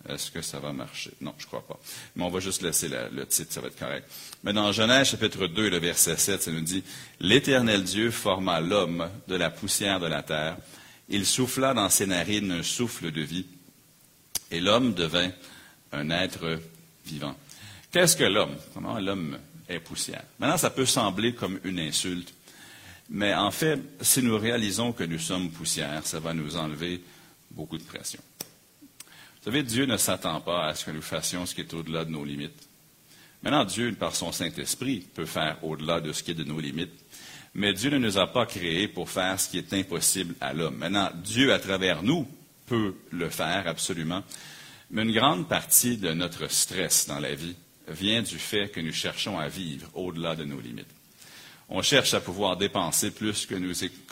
Est-ce 0.08 0.30
que 0.30 0.40
ça 0.40 0.60
va 0.60 0.72
marcher? 0.72 1.10
Non, 1.20 1.34
je 1.36 1.42
ne 1.42 1.48
crois 1.48 1.66
pas. 1.66 1.80
Mais 2.14 2.22
on 2.22 2.30
va 2.30 2.38
juste 2.38 2.62
laisser 2.62 2.88
le 2.88 3.26
titre, 3.26 3.52
ça 3.52 3.60
va 3.60 3.66
être 3.66 3.78
correct. 3.78 4.08
Mais 4.44 4.52
dans 4.52 4.70
Genèse 4.70 5.08
chapitre 5.08 5.48
2, 5.48 5.70
le 5.70 5.78
verset 5.78 6.16
7, 6.16 6.40
ça 6.40 6.52
nous 6.52 6.60
dit, 6.60 6.84
L'Éternel 7.18 7.82
Dieu 7.82 8.12
forma 8.12 8.60
l'homme 8.60 9.10
de 9.26 9.34
la 9.34 9.50
poussière 9.50 9.98
de 9.98 10.06
la 10.06 10.22
terre. 10.22 10.56
Il 11.08 11.26
souffla 11.26 11.74
dans 11.74 11.88
ses 11.88 12.06
narines 12.06 12.50
un 12.50 12.62
souffle 12.62 13.10
de 13.10 13.20
vie, 13.20 13.46
et 14.50 14.60
l'homme 14.60 14.94
devint 14.94 15.30
un 15.92 16.10
être 16.10 16.58
vivant. 17.04 17.36
Qu'est-ce 17.90 18.16
que 18.16 18.24
l'homme? 18.24 18.56
Comment 18.72 18.98
l'homme 18.98 19.38
est 19.68 19.80
poussière? 19.80 20.24
Maintenant, 20.38 20.56
ça 20.56 20.70
peut 20.70 20.86
sembler 20.86 21.34
comme 21.34 21.60
une 21.64 21.78
insulte, 21.78 22.32
mais 23.10 23.34
en 23.34 23.50
fait, 23.50 23.80
si 24.00 24.22
nous 24.22 24.38
réalisons 24.38 24.92
que 24.92 25.04
nous 25.04 25.18
sommes 25.18 25.50
poussière, 25.50 26.06
ça 26.06 26.20
va 26.20 26.32
nous 26.32 26.56
enlever 26.56 27.02
beaucoup 27.50 27.78
de 27.78 27.84
pression. 27.84 28.20
Vous 28.40 29.50
savez, 29.50 29.62
Dieu 29.62 29.84
ne 29.84 29.98
s'attend 29.98 30.40
pas 30.40 30.68
à 30.68 30.74
ce 30.74 30.86
que 30.86 30.90
nous 30.90 31.02
fassions 31.02 31.44
ce 31.44 31.54
qui 31.54 31.60
est 31.60 31.74
au-delà 31.74 32.06
de 32.06 32.10
nos 32.10 32.24
limites. 32.24 32.68
Maintenant, 33.42 33.66
Dieu, 33.66 33.92
par 33.92 34.16
son 34.16 34.32
Saint-Esprit, 34.32 35.06
peut 35.14 35.26
faire 35.26 35.62
au-delà 35.62 36.00
de 36.00 36.12
ce 36.12 36.22
qui 36.22 36.30
est 36.30 36.34
de 36.34 36.44
nos 36.44 36.58
limites. 36.58 36.98
Mais 37.54 37.72
Dieu 37.72 37.90
ne 37.90 37.98
nous 37.98 38.18
a 38.18 38.26
pas 38.26 38.46
créés 38.46 38.88
pour 38.88 39.08
faire 39.08 39.38
ce 39.38 39.48
qui 39.48 39.58
est 39.58 39.72
impossible 39.72 40.34
à 40.40 40.52
l'homme. 40.52 40.76
Maintenant, 40.76 41.10
Dieu, 41.14 41.52
à 41.52 41.58
travers 41.58 42.02
nous, 42.02 42.26
peut 42.66 42.94
le 43.12 43.28
faire, 43.28 43.68
absolument. 43.68 44.22
Mais 44.90 45.02
une 45.02 45.12
grande 45.12 45.48
partie 45.48 45.96
de 45.96 46.12
notre 46.12 46.50
stress 46.50 47.06
dans 47.06 47.20
la 47.20 47.34
vie 47.34 47.56
vient 47.88 48.22
du 48.22 48.38
fait 48.38 48.68
que 48.68 48.80
nous 48.80 48.92
cherchons 48.92 49.38
à 49.38 49.48
vivre 49.48 49.88
au-delà 49.94 50.34
de 50.34 50.44
nos 50.44 50.60
limites. 50.60 50.86
On 51.68 51.82
cherche 51.82 52.14
à 52.14 52.20
pouvoir 52.20 52.56
dépenser 52.56 53.10
plus 53.10 53.46
que 53.46 53.54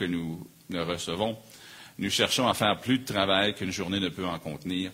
nous, 0.05 0.47
ne 0.71 0.81
recevons. 0.81 1.37
Nous 1.99 2.11
cherchons 2.11 2.49
à 2.49 2.55
faire 2.55 2.81
plus 2.81 2.99
de 2.99 3.05
travail 3.05 3.55
qu'une 3.55 3.73
journée 3.73 4.01
ne 4.01 4.09
peut 4.09 4.27
en 4.27 4.39
contenir. 4.39 4.91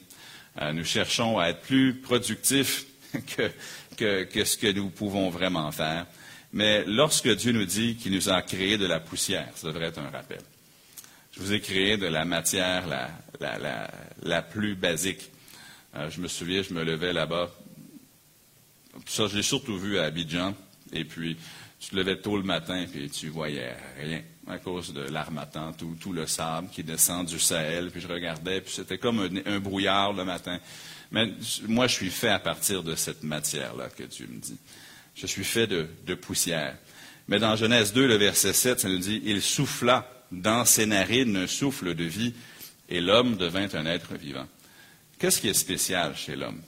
Euh, 0.60 0.72
nous 0.72 0.84
cherchons 0.84 1.38
à 1.38 1.48
être 1.48 1.60
plus 1.60 1.94
productifs 1.94 2.86
que, 3.96 4.44
ce 4.44 4.56
que 4.56 4.72
nous 4.72 4.90
pouvons 4.90 5.30
vraiment 5.30 5.70
faire. 5.70 6.06
Mais 6.52 6.84
lorsque 6.86 7.28
Dieu 7.36 7.52
nous 7.52 7.64
dit 7.64 7.96
qu'il 7.96 8.12
nous 8.12 8.28
a 8.30 8.40
créé 8.42 8.78
de 8.78 8.86
la 8.86 9.00
poussière, 9.00 9.50
ça 9.54 9.68
devrait 9.68 9.86
être 9.86 9.98
un 9.98 10.10
rappel. 10.10 10.40
Je 11.32 11.40
vous 11.40 11.52
ai 11.52 11.60
créé 11.60 11.96
de 11.96 12.06
la 12.06 12.24
matière 12.24 12.84
la, 14.22 14.42
plus 14.42 14.74
basique. 14.74 15.30
Euh, 15.94 16.10
je 16.10 16.20
me 16.20 16.28
souviens, 16.28 16.62
je 16.62 16.74
me 16.74 16.82
levais 16.82 17.12
là-bas. 17.12 17.50
Ça, 19.06 19.26
je 19.28 19.36
l'ai 19.36 19.42
surtout 19.42 19.78
vu 19.78 19.98
à 19.98 20.04
Abidjan. 20.04 20.54
Et 20.92 21.04
puis, 21.04 21.36
tu 21.78 21.90
te 21.90 21.96
levais 21.96 22.16
tôt 22.16 22.36
le 22.36 22.42
matin 22.42 22.84
et 22.94 23.08
tu 23.08 23.28
voyais 23.28 23.76
rien 24.00 24.22
à 24.48 24.58
cause 24.58 24.92
de 24.92 25.02
l'armatan, 25.02 25.72
tout, 25.72 26.12
le 26.12 26.26
sable 26.26 26.68
qui 26.70 26.82
descend 26.82 27.26
du 27.26 27.38
Sahel. 27.38 27.90
Puis 27.90 28.00
je 28.00 28.08
regardais, 28.08 28.60
puis 28.60 28.72
c'était 28.72 28.98
comme 28.98 29.28
un, 29.46 29.60
brouillard 29.60 30.12
le 30.12 30.24
matin. 30.24 30.58
Mais 31.12 31.30
moi, 31.68 31.86
je 31.86 31.94
suis 31.94 32.10
fait 32.10 32.30
à 32.30 32.38
partir 32.38 32.82
de 32.82 32.94
cette 32.94 33.22
matière-là 33.22 33.88
que 33.90 34.02
Dieu 34.04 34.26
me 34.28 34.40
dit. 34.40 34.58
Je 35.18 35.26
suis 35.26 35.44
fait 35.44 35.66
de, 35.66 36.14
poussière. 36.14 36.76
Mais 37.26 37.40
dans 37.40 37.56
Genèse 37.56 37.92
2, 37.92 38.06
le 38.06 38.16
verset 38.16 38.52
7, 38.52 38.80
ça 38.80 38.88
nous 38.88 38.98
dit, 38.98 39.20
Il 39.24 39.42
souffla 39.42 40.08
dans 40.30 40.64
ses 40.64 40.86
narines 40.86 41.36
un 41.36 41.48
souffle 41.48 41.94
de 41.94 42.04
vie, 42.04 42.34
et 42.88 43.00
l'homme 43.00 43.36
devint 43.36 43.68
un 43.74 43.86
être 43.86 44.14
vivant. 44.14 44.46
Qu'est-ce 45.18 45.40
qui 45.40 45.48
est 45.48 45.54
spécial 45.54 46.16
chez 46.16 46.36
l'homme? 46.36 46.62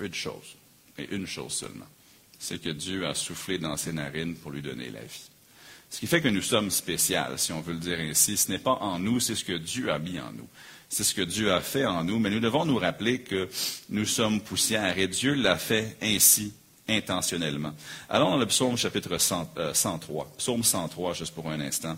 Une 0.00 0.14
chose, 0.14 0.56
et 0.98 1.08
une 1.14 1.26
chose 1.28 1.52
seulement. 1.52 1.86
C'est 2.40 2.60
que 2.60 2.70
Dieu 2.70 3.06
a 3.06 3.14
soufflé 3.14 3.58
dans 3.58 3.76
ses 3.76 3.92
narines 3.92 4.34
pour 4.34 4.50
lui 4.50 4.62
donner 4.62 4.90
la 4.90 5.02
vie. 5.02 5.30
Ce 5.90 6.00
qui 6.00 6.08
fait 6.08 6.20
que 6.20 6.28
nous 6.28 6.42
sommes 6.42 6.72
spéciaux, 6.72 7.36
si 7.36 7.52
on 7.52 7.60
veut 7.60 7.72
le 7.72 7.78
dire 7.78 8.00
ainsi. 8.00 8.36
Ce 8.36 8.50
n'est 8.50 8.58
pas 8.58 8.78
en 8.80 8.98
nous, 8.98 9.20
c'est 9.20 9.36
ce 9.36 9.44
que 9.44 9.56
Dieu 9.56 9.92
a 9.92 10.00
mis 10.00 10.18
en 10.18 10.32
nous. 10.32 10.48
C'est 10.88 11.04
ce 11.04 11.14
que 11.14 11.22
Dieu 11.22 11.52
a 11.52 11.60
fait 11.60 11.86
en 11.86 12.02
nous, 12.02 12.18
mais 12.18 12.30
nous 12.30 12.40
devons 12.40 12.64
nous 12.64 12.78
rappeler 12.78 13.20
que 13.20 13.48
nous 13.90 14.06
sommes 14.06 14.40
poussière 14.40 14.98
et 14.98 15.06
Dieu 15.06 15.34
l'a 15.34 15.56
fait 15.56 15.96
ainsi 16.02 16.52
intentionnellement. 16.88 17.74
Allons 18.08 18.30
dans 18.30 18.36
le 18.36 18.46
psaume 18.46 18.76
chapitre 18.76 19.18
103, 19.18 19.58
euh, 19.58 20.36
psaume 20.38 20.64
103 20.64 21.14
juste 21.14 21.34
pour 21.34 21.48
un 21.48 21.60
instant. 21.60 21.96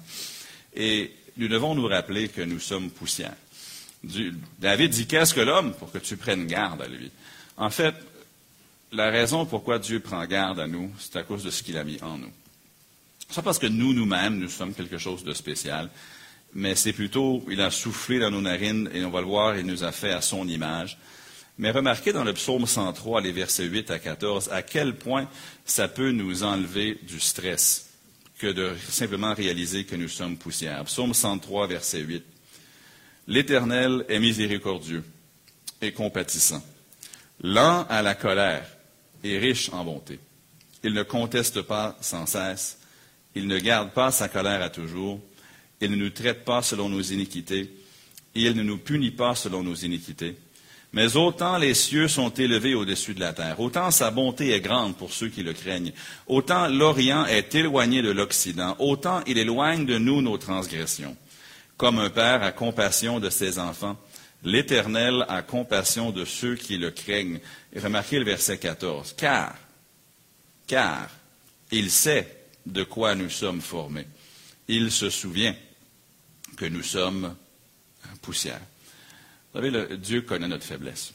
Et 0.75 1.13
nous 1.37 1.49
devons 1.49 1.75
nous 1.75 1.87
rappeler 1.87 2.29
que 2.29 2.43
nous 2.43 2.61
sommes 2.61 2.91
poussière. 2.91 3.35
David 4.59 4.91
dit, 4.91 5.07
qu'est-ce 5.07 5.35
que 5.35 5.41
l'homme 5.41 5.75
pour 5.75 5.93
que 5.93 5.99
tu 5.99 6.17
prennes 6.17 6.47
garde 6.47 6.83
à 6.83 6.89
lui? 6.89 7.11
En 7.57 7.71
fait, 7.71 7.95
la 8.93 9.11
raison 9.11 9.47
pourquoi 9.47 9.79
Dieu 9.79 10.01
prend 10.01 10.25
garde 10.27 10.59
à 10.59 10.67
nous, 10.67 10.91
c'est 10.99 11.17
à 11.17 11.23
cause 11.23 11.45
de 11.45 11.51
ce 11.51 11.63
qu'il 11.63 11.77
a 11.77 11.85
mis 11.85 12.03
en 12.03 12.19
nous. 12.19 12.33
C'est 13.29 13.43
parce 13.43 13.59
que 13.59 13.67
nous, 13.67 13.93
nous-mêmes, 13.93 14.39
nous 14.39 14.49
sommes 14.49 14.75
quelque 14.75 14.99
chose 14.99 15.23
de 15.23 15.33
spécial, 15.35 15.89
mais 16.55 16.75
c'est 16.75 16.93
plutôt, 16.93 17.45
il 17.49 17.61
a 17.61 17.71
soufflé 17.71 18.19
dans 18.19 18.31
nos 18.31 18.41
narines, 18.41 18.91
et 18.93 19.05
on 19.05 19.11
va 19.11 19.21
le 19.21 19.27
voir, 19.27 19.57
il 19.57 19.67
nous 19.67 19.85
a 19.85 19.93
fait 19.93 20.11
à 20.11 20.21
son 20.21 20.49
image. 20.49 20.99
Mais 21.61 21.73
remarquez 21.73 22.15
dans 22.15 22.25
le 22.25 22.33
psaume 22.33 22.67
103, 22.67 23.21
les 23.21 23.33
versets 23.33 23.67
8 23.67 23.91
à 23.91 23.99
14, 23.99 24.49
à 24.51 24.63
quel 24.63 24.97
point 24.97 25.29
ça 25.67 25.89
peut 25.89 26.11
nous 26.11 26.43
enlever 26.43 26.99
du 27.03 27.21
stress 27.21 27.91
que 28.39 28.47
de 28.47 28.73
simplement 28.89 29.35
réaliser 29.35 29.85
que 29.85 29.95
nous 29.95 30.09
sommes 30.09 30.39
poussière. 30.39 30.83
Psaume 30.85 31.13
103, 31.13 31.67
verset 31.67 32.01
8. 32.01 32.25
L'Éternel 33.29 34.07
est 34.09 34.21
miséricordieux 34.21 35.05
et 35.83 35.93
compatissant, 35.93 36.65
lent 37.43 37.87
à 37.91 38.01
la 38.01 38.15
colère 38.15 38.67
et 39.23 39.37
riche 39.37 39.69
en 39.75 39.85
bonté. 39.85 40.19
Il 40.83 40.95
ne 40.95 41.03
conteste 41.03 41.61
pas 41.61 41.95
sans 42.01 42.25
cesse, 42.25 42.79
il 43.35 43.47
ne 43.47 43.59
garde 43.59 43.91
pas 43.91 44.11
sa 44.11 44.31
colère 44.31 44.63
à 44.63 44.71
toujours, 44.71 45.21
il 45.83 45.91
ne 45.91 45.97
nous 45.97 46.09
traite 46.09 46.47
pas 46.47 46.63
selon 46.63 46.89
nos 46.89 47.03
iniquités, 47.03 47.71
et 48.35 48.41
il 48.41 48.57
ne 48.57 48.63
nous 48.63 48.79
punit 48.79 49.11
pas 49.11 49.35
selon 49.35 49.63
nos 49.63 49.75
iniquités. 49.75 50.37
Mais 50.93 51.17
autant 51.17 51.57
les 51.57 51.75
cieux 51.75 52.09
sont 52.09 52.31
élevés 52.31 52.75
au-dessus 52.75 53.15
de 53.15 53.21
la 53.21 53.33
terre, 53.33 53.61
autant 53.61 53.91
sa 53.91 54.11
bonté 54.11 54.51
est 54.51 54.61
grande 54.61 54.97
pour 54.97 55.13
ceux 55.13 55.29
qui 55.29 55.43
le 55.43 55.53
craignent, 55.53 55.93
autant 56.27 56.67
l'Orient 56.67 57.27
est 57.27 57.55
éloigné 57.55 58.03
de 58.03 58.11
l'Occident, 58.11 58.75
autant 58.81 59.23
il 59.27 59.39
éloigne 59.39 59.87
de 59.87 59.99
nous 59.99 60.21
nos 60.21 60.37
transgressions. 60.37 61.17
Comme 61.77 61.99
un 61.99 62.11
père 62.11 62.43
a 62.43 62.53
compassion 62.53 63.21
de 63.21 63.31
ses 63.31 63.59
enfants, 63.59 63.97
l'Éternel 64.43 65.25
a 65.29 65.43
compassion 65.43 66.11
de 66.11 66.25
ceux 66.25 66.57
qui 66.57 66.77
le 66.77 66.91
craignent. 66.91 67.41
Remarquez 67.75 68.19
le 68.19 68.25
verset 68.25 68.59
14. 68.59 69.15
Car, 69.17 69.55
car, 70.67 71.09
il 71.71 71.91
sait 71.91 72.37
de 72.67 72.83
quoi 72.83 73.15
nous 73.15 73.31
sommes 73.31 73.61
formés. 73.61 74.07
Il 74.69 74.91
se 74.91 75.09
souvient 75.09 75.55
que 76.57 76.67
nous 76.67 76.83
sommes 76.83 77.35
poussière. 78.21 78.61
Vous 79.53 79.61
savez, 79.61 79.97
Dieu 79.97 80.23
connaît 80.23 80.49
notre 80.49 80.65
faiblesse. 80.65 81.13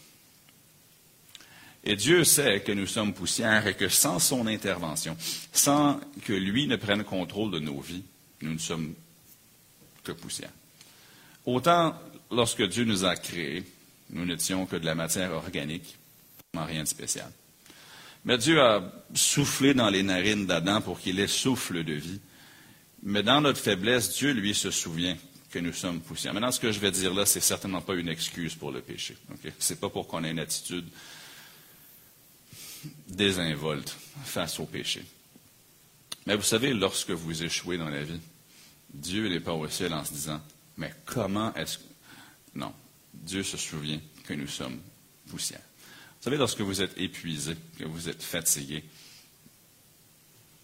Et 1.83 1.95
Dieu 1.95 2.23
sait 2.23 2.61
que 2.61 2.71
nous 2.71 2.87
sommes 2.87 3.13
poussière 3.13 3.67
et 3.67 3.75
que 3.75 3.89
sans 3.89 4.19
son 4.19 4.47
intervention, 4.47 5.15
sans 5.53 5.99
que 6.23 6.33
lui 6.33 6.67
ne 6.67 6.75
prenne 6.75 7.03
contrôle 7.03 7.51
de 7.51 7.59
nos 7.59 7.79
vies, 7.79 8.03
nous 8.41 8.53
ne 8.53 8.59
sommes 8.59 8.95
que 10.03 10.11
poussière. 10.11 10.51
Autant 11.45 11.95
lorsque 12.31 12.63
Dieu 12.63 12.85
nous 12.85 13.05
a 13.05 13.15
créés, 13.15 13.63
nous 14.09 14.25
n'étions 14.25 14.65
que 14.65 14.75
de 14.75 14.85
la 14.85 14.95
matière 14.95 15.31
organique, 15.31 15.95
rien 16.53 16.83
de 16.83 16.87
spécial. 16.87 17.31
Mais 18.23 18.39
Dieu 18.39 18.59
a 18.59 18.81
soufflé 19.13 19.75
dans 19.75 19.89
les 19.89 20.01
narines 20.01 20.47
d'Adam 20.47 20.81
pour 20.81 20.99
qu'il 20.99 21.19
ait 21.19 21.27
souffle 21.27 21.83
de 21.83 21.93
vie. 21.93 22.19
Mais 23.03 23.21
dans 23.21 23.41
notre 23.41 23.59
faiblesse, 23.59 24.17
Dieu, 24.17 24.31
lui, 24.31 24.55
se 24.55 24.71
souvient 24.71 25.15
que 25.55 25.59
nous 25.61 25.71
sommes 25.71 26.01
poussière. 26.01 26.33
Maintenant, 26.33 26.51
ce 26.51 26.59
que 26.59 26.73
je 26.73 26.79
vais 26.79 26.91
dire 26.91 27.13
là, 27.13 27.25
c'est 27.25 27.39
certainement 27.39 27.79
pas 27.79 27.95
une 27.95 28.09
excuse 28.09 28.55
pour 28.55 28.73
le 28.73 28.81
péché. 28.81 29.15
Ce 29.57 29.71
n'est 29.71 29.79
pas 29.79 29.87
pour 29.87 30.05
qu'on 30.05 30.21
ait 30.25 30.31
une 30.31 30.39
attitude 30.39 30.85
désinvolte 33.07 33.95
face 34.25 34.59
au 34.59 34.65
péché. 34.65 35.01
Mais 36.25 36.35
vous 36.35 36.43
savez, 36.43 36.73
lorsque 36.73 37.11
vous 37.11 37.41
échouez 37.41 37.77
dans 37.77 37.87
la 37.87 38.03
vie, 38.03 38.19
Dieu 38.93 39.29
n'est 39.29 39.39
pas 39.39 39.53
au 39.53 39.69
ciel 39.69 39.93
en 39.93 40.03
se 40.03 40.11
disant, 40.11 40.41
mais 40.75 40.93
comment 41.05 41.55
est-ce 41.55 41.77
que... 41.77 41.83
Non, 42.55 42.73
Dieu 43.13 43.41
se 43.41 43.55
souvient 43.55 44.01
que 44.25 44.33
nous 44.33 44.49
sommes 44.49 44.81
poussière. 45.29 45.61
Vous 46.17 46.23
savez, 46.25 46.35
lorsque 46.35 46.59
vous 46.59 46.81
êtes 46.81 46.97
épuisé, 46.97 47.55
que 47.79 47.85
vous 47.85 48.09
êtes 48.09 48.21
fatigué, 48.21 48.83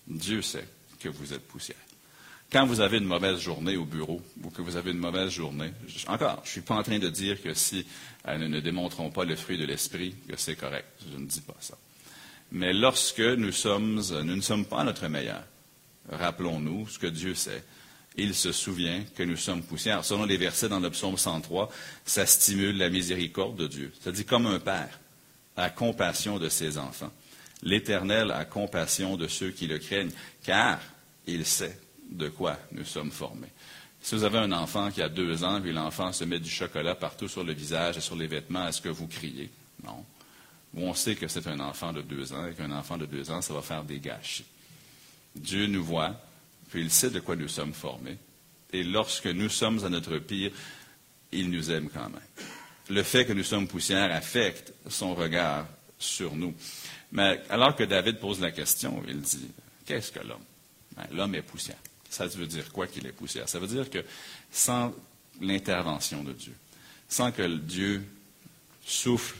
Dieu 0.06 0.42
sait 0.42 0.68
que 1.00 1.08
vous 1.08 1.32
êtes 1.32 1.48
poussière. 1.48 1.78
Quand 2.52 2.66
vous 2.66 2.82
avez 2.82 2.98
une 2.98 3.06
mauvaise 3.06 3.40
journée 3.40 3.78
au 3.78 3.86
bureau 3.86 4.22
ou 4.44 4.50
que 4.50 4.62
vous 4.62 4.76
avez 4.76 4.92
une 4.92 4.98
mauvaise 4.98 5.30
journée, 5.30 5.72
encore, 6.08 6.42
je 6.44 6.50
ne 6.50 6.52
suis 6.52 6.62
pas 6.62 6.76
en 6.76 6.84
train 6.84 7.00
de 7.00 7.08
dire 7.08 7.42
que 7.42 7.54
si 7.54 7.86
elles 8.26 8.50
ne 8.50 8.60
démontrons 8.60 9.10
pas 9.10 9.24
le 9.24 9.38
fruit 9.38 9.58
de 9.58 9.64
l'esprit, 9.64 10.14
que 10.28 10.36
c'est 10.36 10.58
correct. 10.58 10.86
Je 11.10 11.18
ne 11.18 11.26
dis 11.26 11.40
pas 11.40 11.56
ça. 11.62 11.78
Mais 12.52 12.74
lorsque 12.74 13.22
nous 13.22 13.54
sommes, 13.54 14.02
nous 14.12 14.36
ne 14.36 14.42
sommes 14.42 14.66
pas 14.66 14.84
notre 14.84 15.08
meilleur, 15.08 15.44
rappelons-nous 16.10 16.90
ce 16.90 17.00
que 17.00 17.08
Dieu 17.08 17.36
sait. 17.36 17.64
Il 18.18 18.36
se 18.36 18.52
souvient 18.52 19.06
que 19.16 19.24
nous 19.24 19.38
sommes 19.38 19.64
poussière. 19.64 20.04
Selon 20.04 20.26
les 20.26 20.36
versets 20.36 20.68
dans 20.68 20.82
le 20.82 20.90
psaume 20.90 21.18
103, 21.18 21.72
ça 22.04 22.26
stimule 22.26 22.78
la 22.78 22.90
miséricorde 22.90 23.56
de 23.56 23.68
Dieu. 23.68 23.94
Dit 24.08 24.26
comme 24.26 24.48
un 24.48 24.60
père 24.60 25.00
a 25.56 25.70
compassion 25.70 26.38
de 26.38 26.50
ses 26.50 26.78
enfants. 26.78 27.14
L'Éternel 27.64 28.32
a 28.32 28.44
compassion 28.44 29.16
de 29.16 29.30
ceux 29.30 29.52
qui 29.52 29.68
le 29.68 29.80
craignent, 29.80 30.12
car 30.44 30.80
il 31.26 31.46
sait 31.46 31.80
de 32.12 32.30
quoi 32.30 32.58
nous 32.72 32.86
sommes 32.86 33.12
formés. 33.12 33.52
Si 34.02 34.16
vous 34.16 34.24
avez 34.24 34.40
un 34.40 34.52
enfant 34.52 34.90
qui 34.90 35.02
a 35.02 35.10
deux 35.10 35.44
ans, 35.44 35.62
puis 35.62 35.72
l'enfant 35.72 36.12
se 36.12 36.24
met 36.24 36.40
du 36.40 36.50
chocolat 36.50 36.96
partout 36.96 37.28
sur 37.28 37.44
le 37.44 37.54
visage 37.54 37.98
et 37.98 38.02
sur 38.02 38.16
les 38.16 38.28
vêtements, 38.28 38.68
est-ce 38.68 38.82
que 38.82 38.90
vous 38.90 39.08
criez? 39.08 39.50
Non. 39.84 40.04
on 40.76 40.94
sait 40.94 41.16
que 41.16 41.28
c'est 41.28 41.48
un 41.48 41.60
enfant 41.60 41.94
de 41.94 42.02
deux 42.02 42.34
ans 42.34 42.48
et 42.48 42.54
qu'un 42.54 42.72
enfant 42.72 42.98
de 42.98 43.06
deux 43.06 43.30
ans, 43.30 43.42
ça 43.42 43.54
va 43.54 43.62
faire 43.62 43.84
des 43.84 44.00
gâchis. 44.00 44.46
Dieu 45.36 45.68
nous 45.68 45.84
voit, 45.84 46.16
puis 46.70 46.82
il 46.82 46.92
sait 46.92 47.10
de 47.10 47.20
quoi 47.20 47.36
nous 47.36 47.48
sommes 47.48 47.74
formés. 47.74 48.18
Et 48.74 48.84
lorsque 48.84 49.28
nous 49.28 49.50
sommes 49.50 49.84
à 49.86 49.90
notre 49.90 50.18
pire, 50.18 50.52
il 51.32 51.50
nous 51.50 51.72
aime 51.72 51.90
quand 51.90 52.10
même. 52.10 52.20
Le 52.90 53.04
fait 53.04 53.26
que 53.26 53.34
nous 53.34 53.44
sommes 53.44 53.68
poussière 53.68 54.14
affecte 54.14 54.74
son 54.90 55.14
regard 55.14 55.68
sur 56.00 56.36
nous. 56.36 56.54
Mais 57.12 57.42
alors 57.50 57.76
que 57.76 57.84
David 57.84 58.20
pose 58.20 58.40
la 58.40 58.52
question, 58.52 59.04
il 59.08 59.22
dit, 59.22 59.50
qu'est-ce 59.86 60.12
que 60.12 60.26
l'homme? 60.26 60.44
Ben, 60.96 61.06
l'homme 61.12 61.36
est 61.36 61.42
poussière. 61.42 61.78
Ça 62.12 62.28
veut 62.28 62.46
dire 62.46 62.72
quoi 62.74 62.88
qu'il 62.88 63.08
est 63.08 63.14
poussière? 63.14 63.48
Ça 63.48 63.58
veut 63.58 63.68
dire 63.68 63.90
que 63.90 64.04
sans 64.52 64.94
l'intervention 65.40 66.24
de 66.24 66.34
Dieu, 66.34 66.54
sans 67.08 67.32
que 67.32 67.48
Dieu 67.48 68.04
souffle 68.86 69.38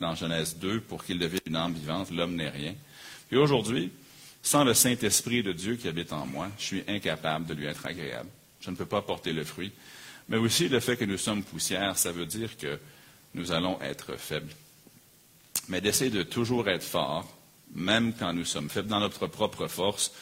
dans 0.00 0.14
Genèse 0.14 0.56
2 0.56 0.80
pour 0.80 1.04
qu'il 1.04 1.18
devienne 1.18 1.42
une 1.46 1.56
âme 1.56 1.74
vivante, 1.74 2.10
l'homme 2.10 2.34
n'est 2.34 2.48
rien. 2.48 2.74
Et 3.30 3.36
aujourd'hui, 3.36 3.92
sans 4.42 4.64
le 4.64 4.72
Saint-Esprit 4.72 5.42
de 5.42 5.52
Dieu 5.52 5.76
qui 5.76 5.88
habite 5.88 6.14
en 6.14 6.24
moi, 6.24 6.48
je 6.58 6.64
suis 6.64 6.84
incapable 6.88 7.44
de 7.44 7.52
lui 7.52 7.66
être 7.66 7.84
agréable. 7.84 8.30
Je 8.60 8.70
ne 8.70 8.76
peux 8.76 8.86
pas 8.86 9.02
porter 9.02 9.34
le 9.34 9.44
fruit. 9.44 9.72
Mais 10.30 10.38
aussi 10.38 10.70
le 10.70 10.80
fait 10.80 10.96
que 10.96 11.04
nous 11.04 11.18
sommes 11.18 11.42
poussière, 11.42 11.98
ça 11.98 12.12
veut 12.12 12.26
dire 12.26 12.56
que 12.56 12.78
nous 13.34 13.52
allons 13.52 13.78
être 13.82 14.16
faibles. 14.16 14.52
Mais 15.68 15.82
d'essayer 15.82 16.10
de 16.10 16.22
toujours 16.22 16.66
être 16.70 16.82
fort, 16.82 17.28
même 17.74 18.14
quand 18.14 18.32
nous 18.32 18.46
sommes 18.46 18.70
faibles, 18.70 18.88
dans 18.88 19.00
notre 19.00 19.26
propre 19.26 19.66
force, 19.66 20.12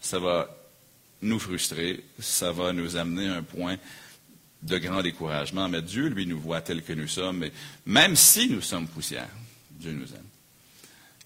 ça 0.00 0.18
va 0.18 0.48
nous 1.26 1.38
frustrer, 1.38 2.04
ça 2.18 2.52
va 2.52 2.72
nous 2.72 2.96
amener 2.96 3.28
à 3.28 3.34
un 3.36 3.42
point 3.42 3.76
de 4.62 4.78
grand 4.78 5.02
découragement. 5.02 5.68
Mais 5.68 5.82
Dieu, 5.82 6.08
lui, 6.08 6.26
nous 6.26 6.40
voit 6.40 6.60
tels 6.60 6.82
que 6.82 6.92
nous 6.92 7.08
sommes. 7.08 7.44
Et 7.44 7.52
même 7.84 8.16
si 8.16 8.48
nous 8.48 8.62
sommes 8.62 8.88
poussière, 8.88 9.28
Dieu 9.70 9.92
nous 9.92 10.12
aime. 10.12 10.28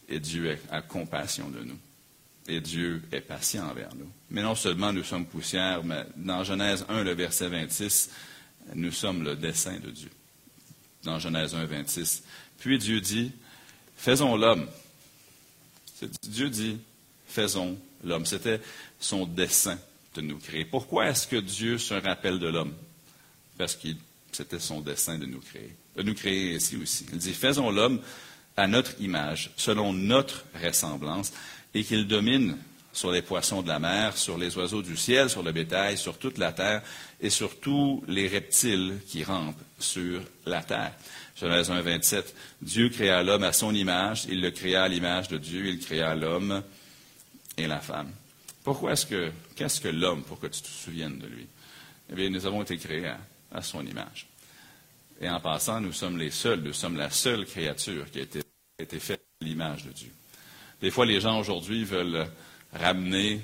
Et 0.08 0.18
Dieu 0.18 0.58
a 0.70 0.82
compassion 0.82 1.48
de 1.48 1.60
nous. 1.60 1.78
Et 2.48 2.60
Dieu 2.60 3.02
est 3.12 3.20
patient 3.20 3.68
envers 3.68 3.94
nous. 3.94 4.10
Mais 4.30 4.42
non 4.42 4.54
seulement 4.54 4.92
nous 4.92 5.04
sommes 5.04 5.26
poussière, 5.26 5.84
mais 5.84 6.04
dans 6.16 6.42
Genèse 6.42 6.84
1, 6.88 7.04
le 7.04 7.14
verset 7.14 7.48
26, 7.48 8.10
nous 8.74 8.90
sommes 8.90 9.22
le 9.22 9.36
dessein 9.36 9.78
de 9.78 9.90
Dieu. 9.90 10.10
Dans 11.04 11.18
Genèse 11.18 11.54
1, 11.54 11.64
26. 11.64 12.24
Puis 12.58 12.78
Dieu 12.78 13.00
dit, 13.00 13.32
faisons 13.96 14.36
l'homme. 14.36 14.66
Dieu 16.22 16.50
dit, 16.50 16.78
faisons 17.26 17.78
l'homme. 18.02 18.26
C'était 18.26 18.60
son 18.98 19.26
dessein 19.26 19.78
de 20.14 20.20
nous 20.20 20.38
créer. 20.38 20.64
Pourquoi 20.64 21.08
est-ce 21.08 21.26
que 21.26 21.36
Dieu 21.36 21.78
se 21.78 21.94
rappelle 21.94 22.38
de 22.38 22.48
l'homme? 22.48 22.74
Parce 23.58 23.76
que 23.76 23.88
c'était 24.32 24.58
son 24.58 24.80
dessein 24.80 25.18
de 25.18 25.26
nous 25.26 25.40
créer. 25.40 25.74
De 25.96 26.02
nous 26.02 26.14
créer 26.14 26.54
ici 26.54 26.76
aussi. 26.76 27.06
Il 27.12 27.18
dit, 27.18 27.34
faisons 27.34 27.70
l'homme 27.70 28.00
à 28.56 28.66
notre 28.66 29.00
image, 29.00 29.50
selon 29.56 29.92
notre 29.92 30.44
ressemblance, 30.62 31.32
et 31.74 31.84
qu'il 31.84 32.06
domine 32.06 32.56
sur 32.92 33.12
les 33.12 33.22
poissons 33.22 33.62
de 33.62 33.68
la 33.68 33.78
mer, 33.78 34.16
sur 34.16 34.36
les 34.36 34.56
oiseaux 34.56 34.82
du 34.82 34.96
ciel, 34.96 35.30
sur 35.30 35.42
le 35.42 35.52
bétail, 35.52 35.96
sur 35.96 36.18
toute 36.18 36.38
la 36.38 36.52
terre 36.52 36.82
et 37.20 37.30
sur 37.30 37.60
tous 37.60 38.02
les 38.08 38.26
reptiles 38.26 38.98
qui 39.06 39.22
rampent 39.22 39.60
sur 39.78 40.20
la 40.46 40.62
terre. 40.62 40.92
Genèse 41.40 41.70
1, 41.70 41.80
27. 41.80 42.34
Dieu 42.60 42.88
créa 42.88 43.22
l'homme 43.22 43.44
à 43.44 43.52
son 43.52 43.74
image, 43.74 44.26
il 44.28 44.40
le 44.40 44.50
créa 44.50 44.82
à 44.82 44.88
l'image 44.88 45.28
de 45.28 45.38
Dieu, 45.38 45.66
il 45.66 45.78
créa 45.78 46.14
l'homme 46.14 46.62
et 47.56 47.66
la 47.66 47.80
femme. 47.80 48.10
Pourquoi 48.64 48.92
est-ce 48.92 49.06
que, 49.06 49.30
qu'est-ce 49.60 49.82
que 49.82 49.88
l'homme 49.88 50.22
pour 50.22 50.40
que 50.40 50.46
tu 50.46 50.62
te 50.62 50.68
souviennes 50.68 51.18
de 51.18 51.26
lui? 51.26 51.46
Eh 52.10 52.14
bien, 52.14 52.30
nous 52.30 52.46
avons 52.46 52.62
été 52.62 52.78
créés 52.78 53.12
à, 53.52 53.60
son 53.60 53.86
image. 53.86 54.26
Et 55.20 55.28
en 55.28 55.38
passant, 55.38 55.82
nous 55.82 55.92
sommes 55.92 56.16
les 56.16 56.30
seuls, 56.30 56.60
nous 56.60 56.72
sommes 56.72 56.96
la 56.96 57.10
seule 57.10 57.44
créature 57.44 58.10
qui 58.10 58.20
a 58.20 58.22
été, 58.22 58.40
faite 58.98 59.22
à 59.42 59.44
l'image 59.44 59.84
de 59.84 59.90
Dieu. 59.90 60.10
Des 60.80 60.90
fois, 60.90 61.04
les 61.04 61.20
gens 61.20 61.38
aujourd'hui 61.38 61.84
veulent 61.84 62.26
ramener 62.72 63.42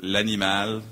l'animal 0.00 0.82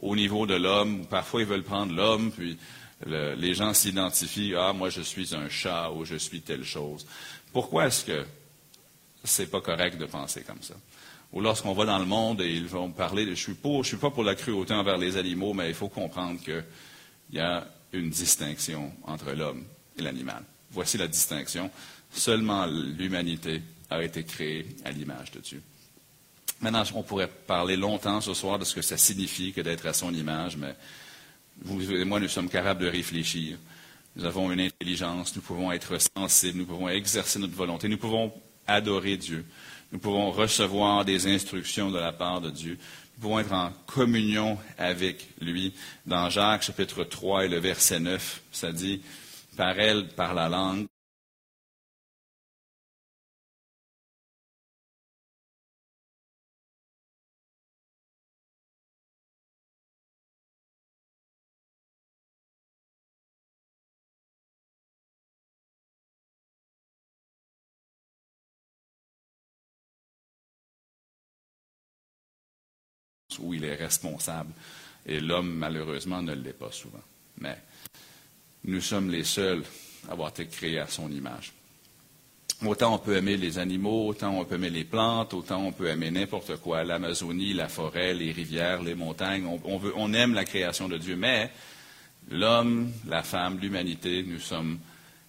au 0.00 0.16
niveau 0.16 0.46
de 0.46 0.54
l'homme. 0.54 1.06
Parfois, 1.06 1.42
ils 1.42 1.46
veulent 1.46 1.62
prendre 1.62 1.94
l'homme, 1.94 2.32
puis 2.32 2.56
les 3.04 3.52
gens 3.52 3.74
s'identifient, 3.74 4.54
ah, 4.56 4.72
moi, 4.72 4.88
je 4.88 5.02
suis 5.02 5.34
un 5.34 5.50
chat 5.50 5.90
ou 5.90 6.06
je 6.06 6.16
suis 6.16 6.40
telle 6.40 6.64
chose. 6.64 7.06
Pourquoi 7.52 7.88
est-ce 7.88 8.06
que 8.06 8.24
c'est 9.22 9.50
pas 9.50 9.60
correct 9.60 9.98
de 9.98 10.06
penser 10.06 10.44
comme 10.44 10.62
ça? 10.62 10.76
Ou 11.34 11.40
lorsqu'on 11.40 11.72
va 11.72 11.84
dans 11.84 11.98
le 11.98 12.06
monde 12.06 12.40
et 12.40 12.48
ils 12.48 12.66
vont 12.66 12.90
parler, 12.90 13.26
de, 13.26 13.34
je 13.34 13.42
suis 13.42 13.56
je 13.64 13.82
suis 13.82 13.96
pas 13.96 14.10
pour 14.10 14.22
la 14.22 14.36
cruauté 14.36 14.72
envers 14.72 14.96
les 14.96 15.16
animaux, 15.16 15.52
mais 15.52 15.68
il 15.68 15.74
faut 15.74 15.88
comprendre 15.88 16.40
qu'il 16.40 16.64
y 17.32 17.40
a 17.40 17.66
une 17.92 18.08
distinction 18.08 18.92
entre 19.02 19.32
l'homme 19.32 19.64
et 19.98 20.02
l'animal. 20.02 20.44
Voici 20.70 20.96
la 20.96 21.08
distinction. 21.08 21.70
Seulement 22.12 22.66
l'humanité 22.66 23.62
a 23.90 24.02
été 24.02 24.22
créée 24.22 24.64
à 24.84 24.92
l'image 24.92 25.32
de 25.32 25.40
Dieu. 25.40 25.62
Maintenant, 26.60 26.84
on 26.94 27.02
pourrait 27.02 27.28
parler 27.28 27.76
longtemps 27.76 28.20
ce 28.20 28.32
soir 28.32 28.60
de 28.60 28.64
ce 28.64 28.76
que 28.76 28.82
ça 28.82 28.96
signifie 28.96 29.52
que 29.52 29.60
d'être 29.60 29.86
à 29.86 29.92
son 29.92 30.14
image, 30.14 30.56
mais 30.56 30.74
vous 31.62 31.92
et 31.92 32.04
moi, 32.04 32.20
nous 32.20 32.28
sommes 32.28 32.48
capables 32.48 32.84
de 32.84 32.88
réfléchir. 32.88 33.58
Nous 34.14 34.24
avons 34.24 34.52
une 34.52 34.60
intelligence, 34.60 35.34
nous 35.34 35.42
pouvons 35.42 35.72
être 35.72 35.98
sensibles, 36.16 36.58
nous 36.58 36.66
pouvons 36.66 36.88
exercer 36.88 37.40
notre 37.40 37.54
volonté, 37.54 37.88
nous 37.88 37.98
pouvons 37.98 38.32
adorer 38.68 39.16
Dieu, 39.16 39.44
nous 39.92 39.98
pouvons 39.98 40.30
recevoir 40.30 41.04
des 41.04 41.26
instructions 41.26 41.90
de 41.90 41.98
la 41.98 42.12
part 42.12 42.40
de 42.40 42.50
Dieu, 42.50 42.78
nous 43.16 43.22
pouvons 43.22 43.38
être 43.38 43.52
en 43.52 43.72
communion 43.86 44.58
avec 44.76 45.28
lui. 45.40 45.72
Dans 46.06 46.30
Jacques 46.30 46.62
chapitre 46.62 47.04
3 47.04 47.44
et 47.44 47.48
le 47.48 47.58
verset 47.58 48.00
9, 48.00 48.42
ça 48.50 48.72
dit, 48.72 49.02
par 49.56 49.78
elle, 49.78 50.08
par 50.08 50.34
la 50.34 50.48
langue, 50.48 50.86
est 73.64 73.74
responsable. 73.74 74.52
Et 75.06 75.20
l'homme, 75.20 75.52
malheureusement, 75.52 76.22
ne 76.22 76.34
l'est 76.34 76.58
pas 76.58 76.72
souvent. 76.72 77.02
Mais 77.40 77.56
nous 78.64 78.80
sommes 78.80 79.10
les 79.10 79.24
seuls 79.24 79.62
à 80.08 80.12
avoir 80.12 80.30
été 80.30 80.46
créés 80.46 80.78
à 80.78 80.86
son 80.86 81.10
image. 81.10 81.52
Autant 82.64 82.94
on 82.94 82.98
peut 82.98 83.16
aimer 83.16 83.36
les 83.36 83.58
animaux, 83.58 84.08
autant 84.08 84.38
on 84.38 84.44
peut 84.44 84.54
aimer 84.54 84.70
les 84.70 84.84
plantes, 84.84 85.34
autant 85.34 85.62
on 85.66 85.72
peut 85.72 85.88
aimer 85.88 86.10
n'importe 86.10 86.56
quoi, 86.56 86.84
l'Amazonie, 86.84 87.52
la 87.52 87.68
forêt, 87.68 88.14
les 88.14 88.32
rivières, 88.32 88.82
les 88.82 88.94
montagnes. 88.94 89.44
On, 89.64 89.76
veut, 89.76 89.92
on 89.96 90.12
aime 90.14 90.34
la 90.34 90.44
création 90.44 90.88
de 90.88 90.96
Dieu, 90.96 91.16
mais 91.16 91.50
l'homme, 92.30 92.90
la 93.06 93.22
femme, 93.22 93.58
l'humanité, 93.60 94.22
nous 94.22 94.38
sommes 94.38 94.78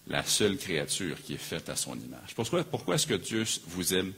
la 0.07 0.23
seule 0.23 0.57
créature 0.57 1.17
qui 1.23 1.33
est 1.33 1.37
faite 1.37 1.67
à 1.67 1.75
son 1.75 1.95
image. 1.95 2.35
Pourquoi, 2.35 2.63
pourquoi 2.63 2.95
est-ce 2.95 3.07
que 3.07 3.15
Dieu 3.15 3.43
vous 3.67 3.93
aime 3.95 4.13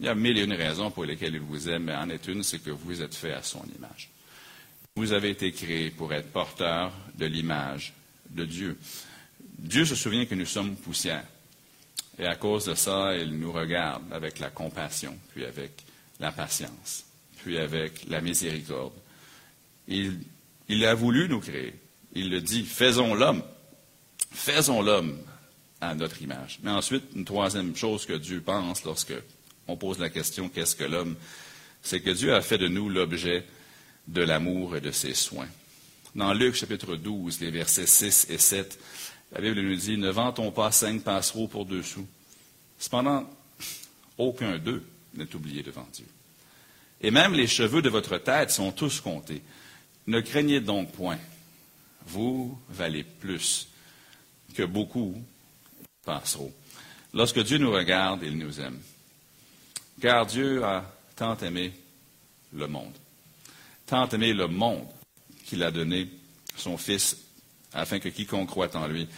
il 0.00 0.06
y 0.06 0.08
a 0.08 0.14
mille 0.14 0.38
et 0.38 0.44
une 0.44 0.52
raisons 0.52 0.90
pour 0.90 1.04
lesquelles 1.04 1.34
il 1.34 1.40
vous 1.40 1.68
aime, 1.68 1.84
mais 1.84 1.94
en 1.94 2.08
est 2.08 2.26
une, 2.28 2.42
c'est 2.42 2.60
que 2.60 2.70
vous 2.70 3.02
êtes 3.02 3.14
fait 3.14 3.32
à 3.32 3.42
son 3.42 3.64
image. 3.76 4.10
Vous 4.94 5.12
avez 5.12 5.30
été 5.30 5.52
créé 5.52 5.90
pour 5.90 6.12
être 6.12 6.30
porteur 6.32 6.92
de 7.16 7.26
l'image 7.26 7.92
de 8.30 8.44
Dieu. 8.44 8.78
Dieu 9.58 9.84
se 9.84 9.94
souvient 9.94 10.26
que 10.26 10.34
nous 10.34 10.46
sommes 10.46 10.76
poussière. 10.76 11.24
Et 12.18 12.26
à 12.26 12.36
cause 12.36 12.66
de 12.66 12.74
ça, 12.74 13.16
il 13.16 13.38
nous 13.38 13.52
regarde 13.52 14.02
avec 14.12 14.38
la 14.38 14.50
compassion, 14.50 15.16
puis 15.32 15.44
avec 15.44 15.72
la 16.20 16.32
patience, 16.32 17.04
puis 17.38 17.58
avec 17.58 18.08
la 18.08 18.20
miséricorde. 18.20 18.92
Il, 19.86 20.18
il 20.68 20.84
a 20.84 20.94
voulu 20.94 21.28
nous 21.28 21.40
créer. 21.40 21.74
Il 22.14 22.30
le 22.30 22.40
dit, 22.40 22.64
faisons 22.64 23.14
l'homme. 23.14 23.42
Faisons 24.30 24.82
l'homme 24.82 25.16
à 25.80 25.94
notre 25.94 26.22
image. 26.22 26.58
Mais 26.62 26.70
ensuite, 26.70 27.04
une 27.14 27.24
troisième 27.24 27.74
chose 27.76 28.04
que 28.04 28.14
Dieu 28.14 28.40
pense 28.40 28.84
lorsque 28.84 29.14
on 29.68 29.76
pose 29.76 29.98
la 29.98 30.10
question 30.10 30.48
qu'est-ce 30.48 30.74
que 30.74 30.84
l'homme? 30.84 31.16
C'est 31.82 32.00
que 32.00 32.10
Dieu 32.10 32.34
a 32.34 32.40
fait 32.40 32.58
de 32.58 32.68
nous 32.68 32.88
l'objet 32.88 33.44
de 34.08 34.22
l'amour 34.22 34.76
et 34.76 34.80
de 34.80 34.90
ses 34.90 35.14
soins. 35.14 35.48
Dans 36.14 36.32
Luc 36.32 36.54
chapitre 36.54 36.96
12, 36.96 37.40
les 37.40 37.50
versets 37.50 37.86
6 37.86 38.26
et 38.30 38.38
7, 38.38 38.78
la 39.32 39.40
Bible 39.40 39.60
nous 39.60 39.76
dit 39.76 39.98
Ne 39.98 40.10
vantons 40.10 40.50
pas 40.50 40.72
cinq 40.72 41.02
passereaux 41.02 41.46
pour 41.46 41.66
deux 41.66 41.82
sous. 41.82 42.06
Cependant, 42.78 43.28
aucun 44.16 44.58
d'eux 44.58 44.82
n'est 45.14 45.34
oublié 45.34 45.62
devant 45.62 45.86
Dieu. 45.92 46.06
Et 47.00 47.10
même 47.10 47.34
les 47.34 47.46
cheveux 47.46 47.82
de 47.82 47.90
votre 47.90 48.18
tête 48.18 48.50
sont 48.50 48.72
tous 48.72 49.00
comptés. 49.00 49.42
Ne 50.06 50.20
craignez 50.20 50.60
donc 50.60 50.92
point. 50.92 51.18
Vous 52.06 52.58
valez 52.70 53.04
plus 53.04 53.68
que 54.54 54.62
beaucoup 54.62 55.14
de 55.80 55.86
passereaux. 56.06 56.52
Lorsque 57.12 57.42
Dieu 57.44 57.58
nous 57.58 57.70
regarde, 57.70 58.22
il 58.22 58.38
nous 58.38 58.60
aime. 58.60 58.78
Car 60.00 60.26
Dieu 60.26 60.62
a 60.64 60.84
tant 61.16 61.36
aimé 61.38 61.72
le 62.52 62.66
monde, 62.66 62.94
tant 63.86 64.08
aimé 64.08 64.32
le 64.32 64.46
monde 64.46 64.86
qu'il 65.44 65.62
a 65.62 65.70
donné 65.70 66.08
son 66.56 66.76
Fils 66.76 67.16
afin 67.72 67.98
que 67.98 68.08
quiconque 68.08 68.48
croit 68.48 68.74
en 68.76 68.86
lui, 68.86 69.08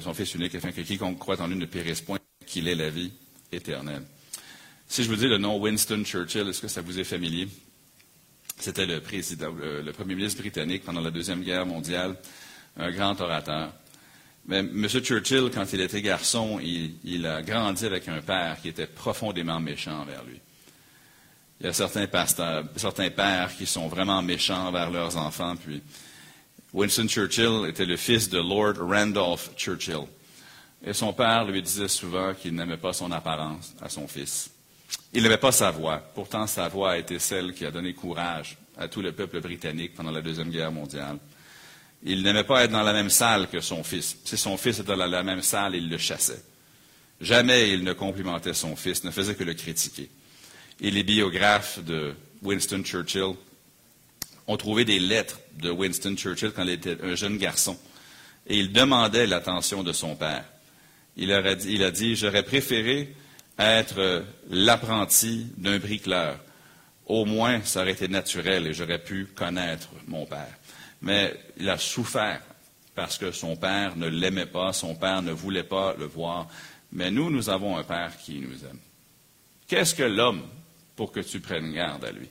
son 0.00 0.14
Fils 0.14 0.34
unique, 0.34 0.54
afin 0.54 0.72
que 0.72 0.80
quiconque 0.80 1.18
croit 1.18 1.40
en 1.40 1.46
lui 1.46 1.56
ne 1.56 1.66
périsse 1.66 2.00
point, 2.00 2.18
qu'il 2.46 2.68
ait 2.68 2.74
la 2.74 2.90
vie 2.90 3.12
éternelle. 3.52 4.02
Si 4.88 5.02
je 5.02 5.08
vous 5.08 5.16
dis 5.16 5.28
le 5.28 5.38
nom 5.38 5.58
Winston 5.58 6.02
Churchill, 6.04 6.48
est-ce 6.48 6.60
que 6.60 6.68
ça 6.68 6.80
vous 6.80 6.98
est 6.98 7.04
familier? 7.04 7.48
C'était 8.58 8.86
le 8.86 9.00
président, 9.00 9.52
le, 9.52 9.92
premier 9.92 10.14
ministre 10.14 10.40
britannique 10.40 10.84
pendant 10.84 11.00
la 11.00 11.10
Deuxième 11.10 11.42
Guerre 11.42 11.66
mondiale, 11.66 12.16
un 12.76 12.90
grand 12.90 13.20
orateur. 13.20 13.72
Mais 14.48 14.58
M. 14.58 14.88
Churchill, 14.88 15.50
quand 15.52 15.72
il 15.72 15.80
était 15.80 16.02
garçon, 16.02 16.60
il, 16.60 17.26
a 17.26 17.42
grandi 17.42 17.84
avec 17.84 18.06
un 18.08 18.20
père 18.20 18.58
qui 18.62 18.68
était 18.68 18.86
profondément 18.86 19.58
méchant 19.58 20.02
envers 20.02 20.22
lui. 20.24 20.40
Il 21.60 21.66
y 21.66 21.68
a 21.68 21.72
certains 21.72 22.06
certains 22.76 23.10
pères 23.10 23.56
qui 23.56 23.66
sont 23.66 23.88
vraiment 23.88 24.22
méchants 24.22 24.68
envers 24.68 24.90
leurs 24.90 25.16
enfants. 25.16 25.56
Puis 25.56 25.82
Winston 26.72 27.08
Churchill 27.08 27.66
était 27.68 27.86
le 27.86 27.96
fils 27.96 28.28
de 28.28 28.38
Lord 28.38 28.74
Randolph 28.78 29.50
Churchill. 29.56 30.06
Et 30.84 30.92
son 30.92 31.12
père 31.12 31.44
lui 31.44 31.62
disait 31.62 31.88
souvent 31.88 32.34
qu'il 32.34 32.54
n'aimait 32.54 32.76
pas 32.76 32.92
son 32.92 33.10
apparence 33.10 33.74
à 33.80 33.88
son 33.88 34.06
fils. 34.06 34.50
Il 35.12 35.22
n'aimait 35.22 35.38
pas 35.38 35.52
sa 35.52 35.70
voix. 35.70 35.98
Pourtant, 36.14 36.46
sa 36.46 36.68
voix 36.68 36.92
a 36.92 36.98
été 36.98 37.18
celle 37.18 37.52
qui 37.54 37.64
a 37.64 37.70
donné 37.70 37.94
courage 37.94 38.56
à 38.76 38.86
tout 38.86 39.02
le 39.02 39.10
peuple 39.10 39.40
britannique 39.40 39.94
pendant 39.94 40.10
la 40.12 40.20
Deuxième 40.20 40.50
Guerre 40.50 40.70
mondiale. 40.70 41.18
Il 42.02 42.22
n'aimait 42.22 42.44
pas 42.44 42.64
être 42.64 42.70
dans 42.70 42.82
la 42.82 42.92
même 42.92 43.10
salle 43.10 43.48
que 43.48 43.60
son 43.60 43.82
fils. 43.82 44.16
Si 44.24 44.36
son 44.36 44.56
fils 44.56 44.78
était 44.78 44.96
dans 44.96 45.06
la 45.06 45.22
même 45.22 45.42
salle, 45.42 45.74
il 45.74 45.88
le 45.88 45.98
chassait. 45.98 46.42
Jamais 47.20 47.70
il 47.70 47.82
ne 47.84 47.92
complimentait 47.92 48.54
son 48.54 48.76
fils, 48.76 49.04
ne 49.04 49.10
faisait 49.10 49.34
que 49.34 49.44
le 49.44 49.54
critiquer. 49.54 50.10
Et 50.80 50.90
les 50.90 51.02
biographes 51.02 51.82
de 51.82 52.14
Winston 52.42 52.82
Churchill 52.82 53.34
ont 54.46 54.56
trouvé 54.56 54.84
des 54.84 54.98
lettres 54.98 55.40
de 55.54 55.70
Winston 55.70 56.14
Churchill 56.16 56.52
quand 56.54 56.62
il 56.62 56.70
était 56.70 56.98
un 57.02 57.14
jeune 57.14 57.38
garçon. 57.38 57.78
Et 58.46 58.58
il 58.58 58.72
demandait 58.72 59.26
l'attention 59.26 59.82
de 59.82 59.92
son 59.92 60.14
père. 60.14 60.44
Il, 61.16 61.32
a 61.32 61.90
dit, 61.90 62.14
j'aurais 62.14 62.42
préféré 62.42 63.14
être 63.58 64.24
l'apprenti 64.50 65.46
d'un 65.56 65.78
bricoleur. 65.78 66.38
Au 67.06 67.24
moins, 67.24 67.62
ça 67.64 67.80
aurait 67.80 67.92
été 67.92 68.06
naturel 68.06 68.66
et 68.66 68.74
j'aurais 68.74 69.02
pu 69.02 69.26
connaître 69.34 69.88
mon 70.06 70.26
père 70.26 70.54
mais 71.02 71.38
il 71.58 71.68
a 71.68 71.78
souffert 71.78 72.42
parce 72.94 73.18
que 73.18 73.30
son 73.30 73.56
père 73.56 73.96
ne 73.96 74.06
l'aimait 74.08 74.46
pas, 74.46 74.72
son 74.72 74.94
père 74.94 75.22
ne 75.22 75.32
voulait 75.32 75.62
pas 75.62 75.94
le 75.98 76.06
voir. 76.06 76.48
Mais 76.92 77.10
nous, 77.10 77.30
nous 77.30 77.50
avons 77.50 77.76
un 77.76 77.84
père 77.84 78.16
qui 78.16 78.40
nous 78.40 78.64
aime. 78.64 78.78
Qu'est-ce 79.68 79.94
que 79.94 80.02
l'homme 80.02 80.42
pour 80.94 81.12
que 81.12 81.20
tu 81.20 81.40
prennes 81.40 81.72
garde 81.72 82.04
à 82.04 82.12
lui? 82.12 82.28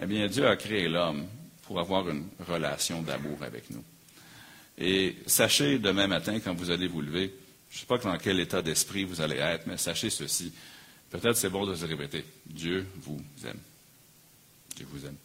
Eh 0.00 0.06
bien, 0.06 0.26
Dieu 0.26 0.46
a 0.48 0.56
créé 0.56 0.88
l'homme 0.88 1.26
pour 1.62 1.78
avoir 1.78 2.08
une 2.08 2.26
relation 2.48 3.02
d'amour 3.02 3.42
avec 3.42 3.70
nous. 3.70 3.84
Et 4.76 5.16
sachez 5.26 5.78
demain 5.78 6.08
matin, 6.08 6.40
quand 6.40 6.54
vous 6.54 6.70
allez 6.70 6.88
vous 6.88 7.02
lever, 7.02 7.32
je 7.70 7.76
ne 7.76 7.80
sais 7.80 7.86
pas 7.86 7.98
dans 7.98 8.18
quel 8.18 8.40
état 8.40 8.62
d'esprit 8.62 9.04
vous 9.04 9.20
allez 9.20 9.36
être, 9.36 9.66
mais 9.66 9.76
sachez 9.76 10.10
ceci. 10.10 10.52
Peut-être 11.10 11.36
c'est 11.36 11.50
bon 11.50 11.66
de 11.66 11.74
se 11.74 11.84
répéter. 11.84 12.24
Dieu 12.46 12.86
vous 12.96 13.22
aime. 13.46 13.60
Dieu 14.74 14.86
vous 14.90 15.06
aime. 15.06 15.16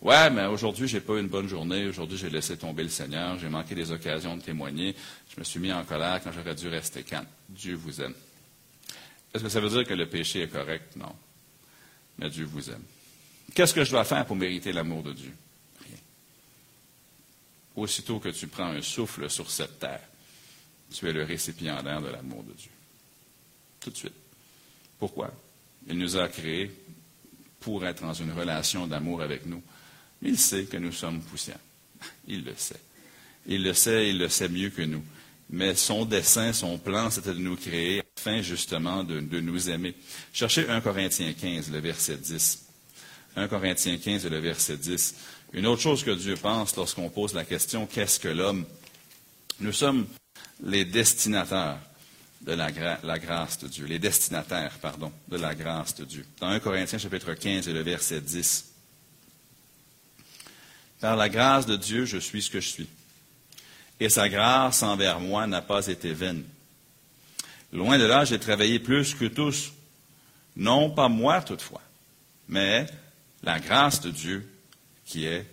Ouais, 0.00 0.30
mais 0.30 0.46
aujourd'hui, 0.46 0.86
j'ai 0.86 1.00
pas 1.00 1.14
eu 1.14 1.20
une 1.20 1.28
bonne 1.28 1.48
journée. 1.48 1.86
Aujourd'hui, 1.86 2.16
j'ai 2.16 2.30
laissé 2.30 2.56
tomber 2.56 2.84
le 2.84 2.88
Seigneur. 2.88 3.38
J'ai 3.38 3.48
manqué 3.48 3.74
des 3.74 3.90
occasions 3.90 4.36
de 4.36 4.42
témoigner. 4.42 4.94
Je 5.34 5.40
me 5.40 5.44
suis 5.44 5.58
mis 5.58 5.72
en 5.72 5.84
colère 5.84 6.20
quand 6.22 6.30
j'aurais 6.32 6.54
dû 6.54 6.68
rester 6.68 7.02
calme. 7.02 7.26
Dieu 7.48 7.74
vous 7.74 8.00
aime. 8.00 8.14
Est-ce 9.34 9.42
que 9.42 9.48
ça 9.48 9.60
veut 9.60 9.68
dire 9.68 9.84
que 9.84 9.94
le 9.94 10.08
péché 10.08 10.42
est 10.42 10.48
correct? 10.48 10.94
Non. 10.96 11.14
Mais 12.18 12.30
Dieu 12.30 12.44
vous 12.44 12.70
aime. 12.70 12.82
Qu'est-ce 13.54 13.74
que 13.74 13.84
je 13.84 13.90
dois 13.90 14.04
faire 14.04 14.24
pour 14.24 14.36
mériter 14.36 14.72
l'amour 14.72 15.02
de 15.02 15.12
Dieu? 15.12 15.34
Rien. 15.80 15.98
Aussitôt 17.74 18.20
que 18.20 18.28
tu 18.28 18.46
prends 18.46 18.68
un 18.68 18.82
souffle 18.82 19.28
sur 19.28 19.50
cette 19.50 19.80
terre, 19.80 20.02
tu 20.92 21.08
es 21.08 21.12
le 21.12 21.24
récipiendaire 21.24 22.00
de 22.00 22.08
l'amour 22.08 22.44
de 22.44 22.52
Dieu. 22.52 22.70
Tout 23.80 23.90
de 23.90 23.96
suite. 23.96 24.14
Pourquoi? 24.98 25.32
Il 25.88 25.98
nous 25.98 26.16
a 26.16 26.28
créés 26.28 26.70
pour 27.60 27.84
être 27.84 28.02
dans 28.02 28.14
une 28.14 28.32
relation 28.32 28.86
d'amour 28.86 29.22
avec 29.22 29.44
nous. 29.44 29.62
Il 30.22 30.38
sait 30.38 30.64
que 30.64 30.76
nous 30.76 30.92
sommes 30.92 31.20
poussières. 31.20 31.58
Il 32.26 32.44
le 32.44 32.54
sait. 32.56 32.80
Il 33.46 33.62
le 33.62 33.72
sait, 33.72 34.10
il 34.10 34.18
le 34.18 34.28
sait 34.28 34.48
mieux 34.48 34.68
que 34.68 34.82
nous. 34.82 35.02
Mais 35.48 35.74
son 35.74 36.04
dessein, 36.04 36.52
son 36.52 36.76
plan, 36.76 37.10
c'était 37.10 37.32
de 37.32 37.38
nous 37.38 37.56
créer 37.56 38.02
afin 38.18 38.42
justement 38.42 39.02
de, 39.04 39.20
nous 39.20 39.70
aimer. 39.70 39.94
Cherchez 40.34 40.68
1 40.68 40.82
Corinthiens 40.82 41.32
15, 41.32 41.70
le 41.70 41.78
verset 41.78 42.18
10. 42.18 42.66
1 43.36 43.48
Corinthiens 43.48 43.96
15, 43.96 44.26
le 44.26 44.38
verset 44.38 44.76
10. 44.76 45.14
Une 45.54 45.66
autre 45.66 45.80
chose 45.80 46.04
que 46.04 46.10
Dieu 46.10 46.36
pense 46.36 46.76
lorsqu'on 46.76 47.08
pose 47.08 47.32
la 47.32 47.46
question 47.46 47.86
qu'est-ce 47.86 48.20
que 48.20 48.28
l'homme? 48.28 48.66
Nous 49.60 49.72
sommes 49.72 50.06
les 50.62 50.84
destinataires 50.84 51.78
de 52.42 52.52
la, 52.52 52.70
grâce 53.18 53.58
de 53.58 53.68
Dieu, 53.68 53.86
les 53.86 53.98
destinataires, 53.98 54.78
pardon, 54.80 55.10
de 55.28 55.38
la 55.38 55.54
grâce 55.54 55.94
de 55.94 56.04
Dieu. 56.04 56.26
Dans 56.40 56.48
1 56.48 56.60
Corinthiens 56.60 56.98
chapitre 56.98 57.32
15 57.32 57.68
et 57.68 57.72
le 57.72 57.82
verset 57.82 58.20
10. 58.20 58.67
Par 61.00 61.16
la 61.16 61.28
grâce 61.28 61.66
de 61.66 61.76
Dieu, 61.76 62.04
je 62.04 62.18
suis 62.18 62.42
ce 62.42 62.50
que 62.50 62.60
je 62.60 62.68
suis. 62.68 62.88
Et 64.00 64.08
sa 64.08 64.28
grâce 64.28 64.82
envers 64.82 65.20
moi 65.20 65.46
n'a 65.46 65.62
pas 65.62 65.86
été 65.86 66.12
vaine. 66.12 66.44
Loin 67.72 67.98
de 67.98 68.04
là, 68.04 68.24
j'ai 68.24 68.38
travaillé 68.38 68.78
plus 68.78 69.14
que 69.14 69.26
tous. 69.26 69.72
Non 70.56 70.90
pas 70.90 71.08
moi 71.08 71.40
toutefois, 71.42 71.82
mais 72.48 72.86
la 73.42 73.60
grâce 73.60 74.00
de 74.00 74.10
Dieu 74.10 74.48
qui 75.04 75.24
est 75.24 75.46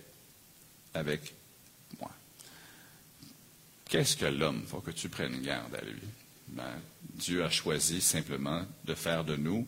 avec 0.94 1.34
moi. 2.00 2.10
Qu'est-ce 3.88 4.16
que 4.16 4.26
l'homme? 4.26 4.60
Il 4.64 4.68
faut 4.68 4.80
que 4.80 4.90
tu 4.90 5.08
prennes 5.08 5.40
garde 5.42 5.74
à 5.74 5.84
lui? 5.84 6.00
Ben, 6.48 6.80
Dieu 7.14 7.44
a 7.44 7.50
choisi 7.50 8.00
simplement 8.00 8.62
de 8.84 8.94
faire 8.94 9.24
de 9.24 9.36
nous 9.36 9.66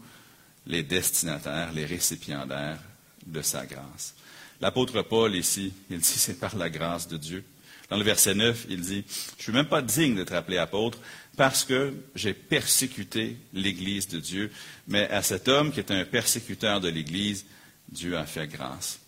les 0.66 0.82
destinataires, 0.82 1.72
les 1.72 1.86
récipiendaires 1.86 2.80
de 3.26 3.42
sa 3.42 3.64
grâce. 3.64 4.14
L'apôtre 4.60 5.02
Paul 5.02 5.36
ici, 5.36 5.72
il 5.90 5.98
dit 5.98 6.04
c'est 6.04 6.38
par 6.38 6.56
la 6.56 6.68
grâce 6.68 7.08
de 7.08 7.16
Dieu. 7.16 7.44
Dans 7.90 7.96
le 7.96 8.04
verset 8.04 8.34
9, 8.34 8.66
il 8.68 8.80
dit, 8.82 9.04
je 9.06 9.36
ne 9.38 9.42
suis 9.42 9.52
même 9.52 9.68
pas 9.68 9.80
digne 9.80 10.16
d'être 10.16 10.34
appelé 10.34 10.58
apôtre 10.58 10.98
parce 11.36 11.64
que 11.64 11.94
j'ai 12.14 12.34
persécuté 12.34 13.38
l'Église 13.54 14.08
de 14.08 14.18
Dieu. 14.18 14.50
Mais 14.88 15.08
à 15.08 15.22
cet 15.22 15.48
homme 15.48 15.72
qui 15.72 15.80
est 15.80 15.90
un 15.90 16.04
persécuteur 16.04 16.80
de 16.80 16.88
l'Église, 16.88 17.46
Dieu 17.88 18.16
a 18.18 18.26
fait 18.26 18.46
grâce. 18.46 19.00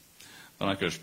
Pendant 0.59 0.77
que 0.77 0.89
je, 0.89 0.99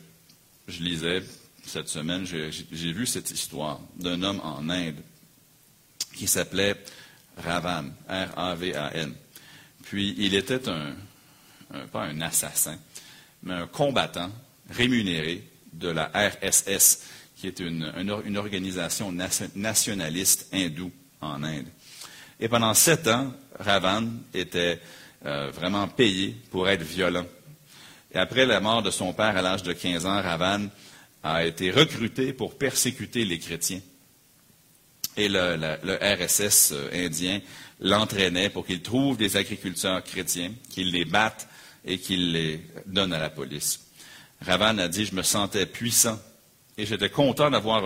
lisais 0.80 1.22
cette 1.66 1.90
semaine, 1.90 2.26
j'ai 2.26 2.94
vu 2.94 3.06
cette 3.06 3.30
histoire 3.30 3.80
d'un 3.96 4.24
homme 4.24 4.40
en 4.44 4.70
Inde 4.70 5.02
qui 6.16 6.28
s'appelait 6.28 6.76
Ravan, 7.38 7.92
R-A-V-A-N. 8.10 9.14
Puis 9.84 10.16
il 10.18 10.34
était 10.34 10.68
un, 10.68 10.96
pas 11.92 12.06
un 12.06 12.22
assassin, 12.22 12.78
mais 13.44 13.54
un 13.54 13.68
combattant 13.68 14.32
rémunéré 14.70 15.44
de 15.74 15.90
la 15.90 16.12
RSS, 16.14 17.04
qui 17.36 17.48
est 17.48 17.60
une, 17.60 18.38
organisation 18.38 19.14
nationaliste 19.56 20.48
hindoue 20.54 20.92
en 21.22 21.44
Inde. 21.44 21.68
Et 22.40 22.48
pendant 22.48 22.74
sept 22.74 23.08
ans, 23.08 23.34
Ravan 23.60 24.08
était 24.34 24.80
euh, 25.26 25.50
vraiment 25.52 25.88
payé 25.88 26.36
pour 26.52 26.70
être 26.70 26.84
violent. 26.84 27.26
Et 28.14 28.18
après 28.18 28.46
la 28.46 28.60
mort 28.60 28.84
de 28.84 28.92
son 28.92 29.14
père 29.14 29.36
à 29.38 29.42
l'âge 29.42 29.64
de 29.64 29.74
15 29.74 30.06
ans, 30.06 30.22
Ravan 30.22 30.70
a 31.24 31.46
été 31.46 31.72
recruté 31.72 32.34
pour 32.34 32.58
persécuter 32.58 33.26
les 33.26 33.40
chrétiens. 33.40 33.82
Et 35.16 35.30
le, 35.30 35.78
RSS 36.00 36.72
euh, 36.74 37.06
indien 37.06 37.42
l'entraînait 37.80 38.50
pour 38.50 38.66
qu'il 38.66 38.82
trouve 38.82 39.18
des 39.18 39.36
agriculteurs 39.36 40.04
chrétiens, 40.04 40.52
qu'il 40.70 40.92
les 40.92 41.06
batte 41.06 41.48
et 41.88 41.98
qu'il 41.98 42.34
les 42.34 42.62
donne 42.86 43.14
à 43.14 43.20
la 43.20 43.30
police. 43.30 43.80
Ravan 44.42 44.78
a 44.78 44.88
dit, 44.88 45.06
je 45.06 45.16
me 45.16 45.24
sentais 45.24 45.66
puissant 45.66 46.20
et 46.78 46.86
j'étais 46.86 47.10
content 47.10 47.50
d'avoir 47.50 47.84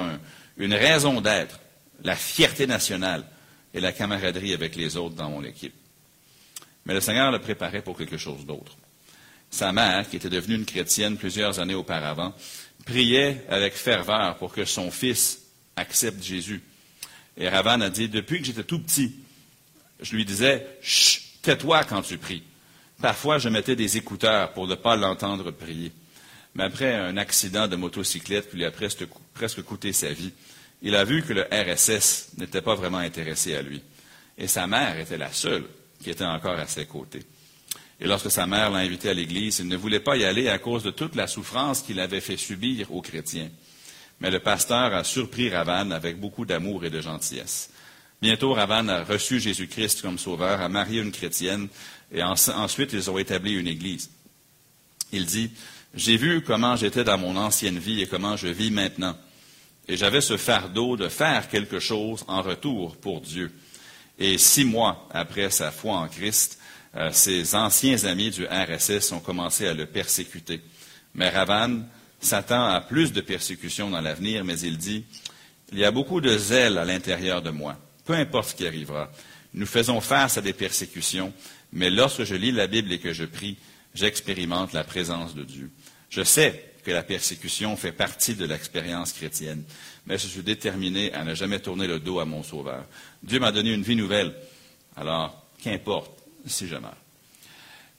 une 0.58 0.74
raison 0.74 1.22
d'être, 1.22 1.60
la 2.04 2.16
fierté 2.16 2.68
nationale 2.68 3.24
et 3.74 3.80
la 3.80 3.94
camaraderie 3.94 4.54
avec 4.54 4.76
les 4.76 4.98
autres 4.98 5.16
dans 5.16 5.30
mon 5.30 5.44
équipe. 5.44 5.76
Mais 6.86 6.94
le 6.94 7.00
Seigneur 7.00 7.32
le 7.32 7.40
préparait 7.40 7.84
pour 7.84 7.98
quelque 7.98 8.18
chose 8.18 8.46
d'autre. 8.46 8.76
Sa 9.52 9.72
mère, 9.72 10.10
qui 10.10 10.16
était 10.16 10.30
devenue 10.30 10.56
une 10.56 10.66
chrétienne 10.66 11.16
plusieurs 11.18 11.60
années 11.60 11.76
auparavant, 11.76 12.34
priait 12.86 13.46
avec 13.50 13.74
ferveur 13.74 14.38
pour 14.38 14.52
que 14.52 14.66
son 14.66 14.90
fils 14.90 15.44
accepte 15.76 16.24
Jésus. 16.24 16.64
Et 17.38 17.48
Ravan 17.48 17.82
a 17.82 17.90
dit, 17.90 18.10
depuis 18.10 18.40
que 18.40 18.48
j'étais 18.48 18.64
tout 18.64 18.80
petit, 18.80 19.16
je 20.02 20.16
lui 20.16 20.26
disais, 20.26 20.66
chut, 20.82 21.22
tais-toi 21.44 21.84
quand 21.84 22.02
tu 22.02 22.18
pries. 22.18 22.44
Parfois, 23.02 23.40
je 23.40 23.50
mettais 23.50 23.76
des 23.76 23.98
écouteurs 23.98 24.54
pour 24.54 24.68
ne 24.68 24.76
pas 24.76 24.96
l'entendre 24.96 25.50
prier. 25.52 25.92
Mais 26.54 26.64
après 26.64 26.94
un 26.94 27.18
accident 27.18 27.68
de 27.68 27.76
motocyclette 27.76 28.52
qui 28.52 28.58
lui 28.58 28.66
a 28.66 28.72
presque, 28.72 29.08
coûté 29.64 29.92
sa 29.94 30.12
vie, 30.14 30.34
il 30.84 30.96
a 30.96 31.04
vu 31.04 31.24
que 31.24 31.34
le 31.34 31.44
RSS 31.44 32.34
n'était 32.38 32.62
pas 32.62 32.76
vraiment 32.76 32.98
intéressé 33.00 33.56
à 33.56 33.62
lui. 33.62 33.82
Et 34.38 34.48
sa 34.48 34.68
mère 34.68 35.00
était 35.00 35.18
la 35.18 35.32
seule 35.32 35.66
qui 36.02 36.10
était 36.10 36.26
encore 36.26 36.60
à 36.60 36.68
ses 36.68 36.86
côtés. 36.86 37.24
Et 38.00 38.08
lorsque 38.08 38.32
sa 38.32 38.48
mère 38.48 38.72
l'a 38.72 38.80
invité 38.80 39.10
à 39.10 39.14
l'église, 39.14 39.60
il 39.60 39.68
ne 39.68 39.78
voulait 39.78 40.00
pas 40.00 40.18
y 40.18 40.26
aller 40.26 40.50
à 40.50 40.58
cause 40.58 40.84
de 40.84 40.92
toute 40.92 41.16
la 41.16 41.28
souffrance 41.28 41.82
qu'il 41.82 42.00
avait 42.00 42.22
fait 42.22 42.38
subir 42.38 42.92
aux 42.94 43.02
chrétiens. 43.02 43.50
Mais 44.20 44.32
le 44.32 44.40
pasteur 44.40 44.94
a 44.94 45.04
surpris 45.04 45.50
Ravan 45.50 45.92
avec 45.92 46.20
beaucoup 46.20 46.46
d'amour 46.46 46.86
et 46.86 46.90
de 46.90 47.02
gentillesse. 47.02 47.70
Bientôt, 48.22 48.54
Ravan 48.54 48.88
a 48.88 49.04
reçu 49.04 49.40
Jésus-Christ 49.40 50.02
comme 50.04 50.20
sauveur, 50.20 50.62
a 50.62 50.70
marié 50.70 51.02
une 51.02 51.12
chrétienne, 51.12 51.68
et 52.12 52.24
ensuite 52.24 52.94
ils 52.94 53.10
ont 53.10 53.18
établi 53.18 53.54
une 53.54 53.68
église. 53.68 54.10
Il 55.12 55.26
dit, 55.26 55.52
j'ai 55.94 56.18
vu 56.18 56.42
comment 56.42 56.76
j'étais 56.76 57.04
dans 57.04 57.18
mon 57.18 57.36
ancienne 57.36 57.78
vie 57.78 58.02
et 58.02 58.08
comment 58.08 58.38
je 58.38 58.48
vis 58.48 58.72
maintenant. 58.72 59.18
Et 59.88 59.98
j'avais 59.98 60.22
ce 60.22 60.38
fardeau 60.38 60.96
de 60.96 61.10
faire 61.10 61.50
quelque 61.50 61.80
chose 61.80 62.24
en 62.28 62.42
retour 62.42 62.96
pour 62.98 63.22
Dieu. 63.22 63.52
Et 64.20 64.38
six 64.38 64.64
mois 64.64 65.08
après 65.12 65.50
sa 65.50 65.72
foi 65.72 65.96
en 65.96 66.08
Christ, 66.08 66.60
euh, 66.96 67.10
ses 67.12 67.56
anciens 67.56 68.04
amis 68.06 68.32
du 68.32 68.46
RSS 68.46 69.12
ont 69.12 69.20
commencé 69.20 69.68
à 69.68 69.74
le 69.74 69.86
persécuter. 69.86 70.62
Mais 71.16 71.30
Ravan 71.30 71.84
s'attend 72.20 72.66
à 72.68 72.82
plus 72.82 73.12
de 73.12 73.22
persécutions 73.22 73.90
dans 73.90 74.02
l'avenir, 74.02 74.46
mais 74.46 74.60
il 74.60 74.78
dit, 74.78 75.04
il 75.72 75.80
y 75.80 75.86
a 75.86 75.92
beaucoup 75.92 76.22
de 76.22 76.38
zèle 76.38 76.78
à 76.78 76.86
l'intérieur 76.86 77.42
de 77.42 77.50
moi, 77.50 77.78
peu 78.06 78.14
importe 78.14 78.50
ce 78.50 78.56
qui 78.56 78.68
arrivera. 78.68 79.10
Nous 79.54 79.66
faisons 79.66 80.00
face 80.00 80.38
à 80.38 80.42
des 80.42 80.54
persécutions, 80.54 81.34
mais 81.74 81.90
lorsque 81.90 82.24
je 82.24 82.36
lis 82.36 82.52
la 82.52 82.68
Bible 82.68 82.92
et 82.92 83.00
que 83.00 83.14
je 83.14 83.26
prie, 83.26 83.58
j'expérimente 83.94 84.74
la 84.74 84.84
présence 84.84 85.36
de 85.36 85.44
Dieu. 85.44 85.72
Je 86.10 86.24
sais 86.24 86.74
que 86.84 86.92
la 86.92 87.04
persécution 87.04 87.78
fait 87.78 87.92
partie 87.92 88.36
de 88.36 88.46
l'expérience 88.46 89.14
chrétienne, 89.14 89.64
mais 90.06 90.18
je 90.18 90.28
suis 90.28 90.42
déterminé 90.42 91.14
à 91.14 91.24
ne 91.24 91.36
jamais 91.36 91.60
tourner 91.60 91.88
le 91.88 92.00
dos 92.00 92.20
à 92.20 92.26
mon 92.26 92.44
Sauveur. 92.44 92.86
Dieu 93.24 93.40
m'a 93.40 93.52
donné 93.52 93.72
une 93.72 93.84
vie 93.84 93.96
nouvelle, 93.96 94.34
alors 94.96 95.46
qu'importe 95.62 96.12
si 96.46 96.68
je 96.68 96.76
meurs. 96.76 96.98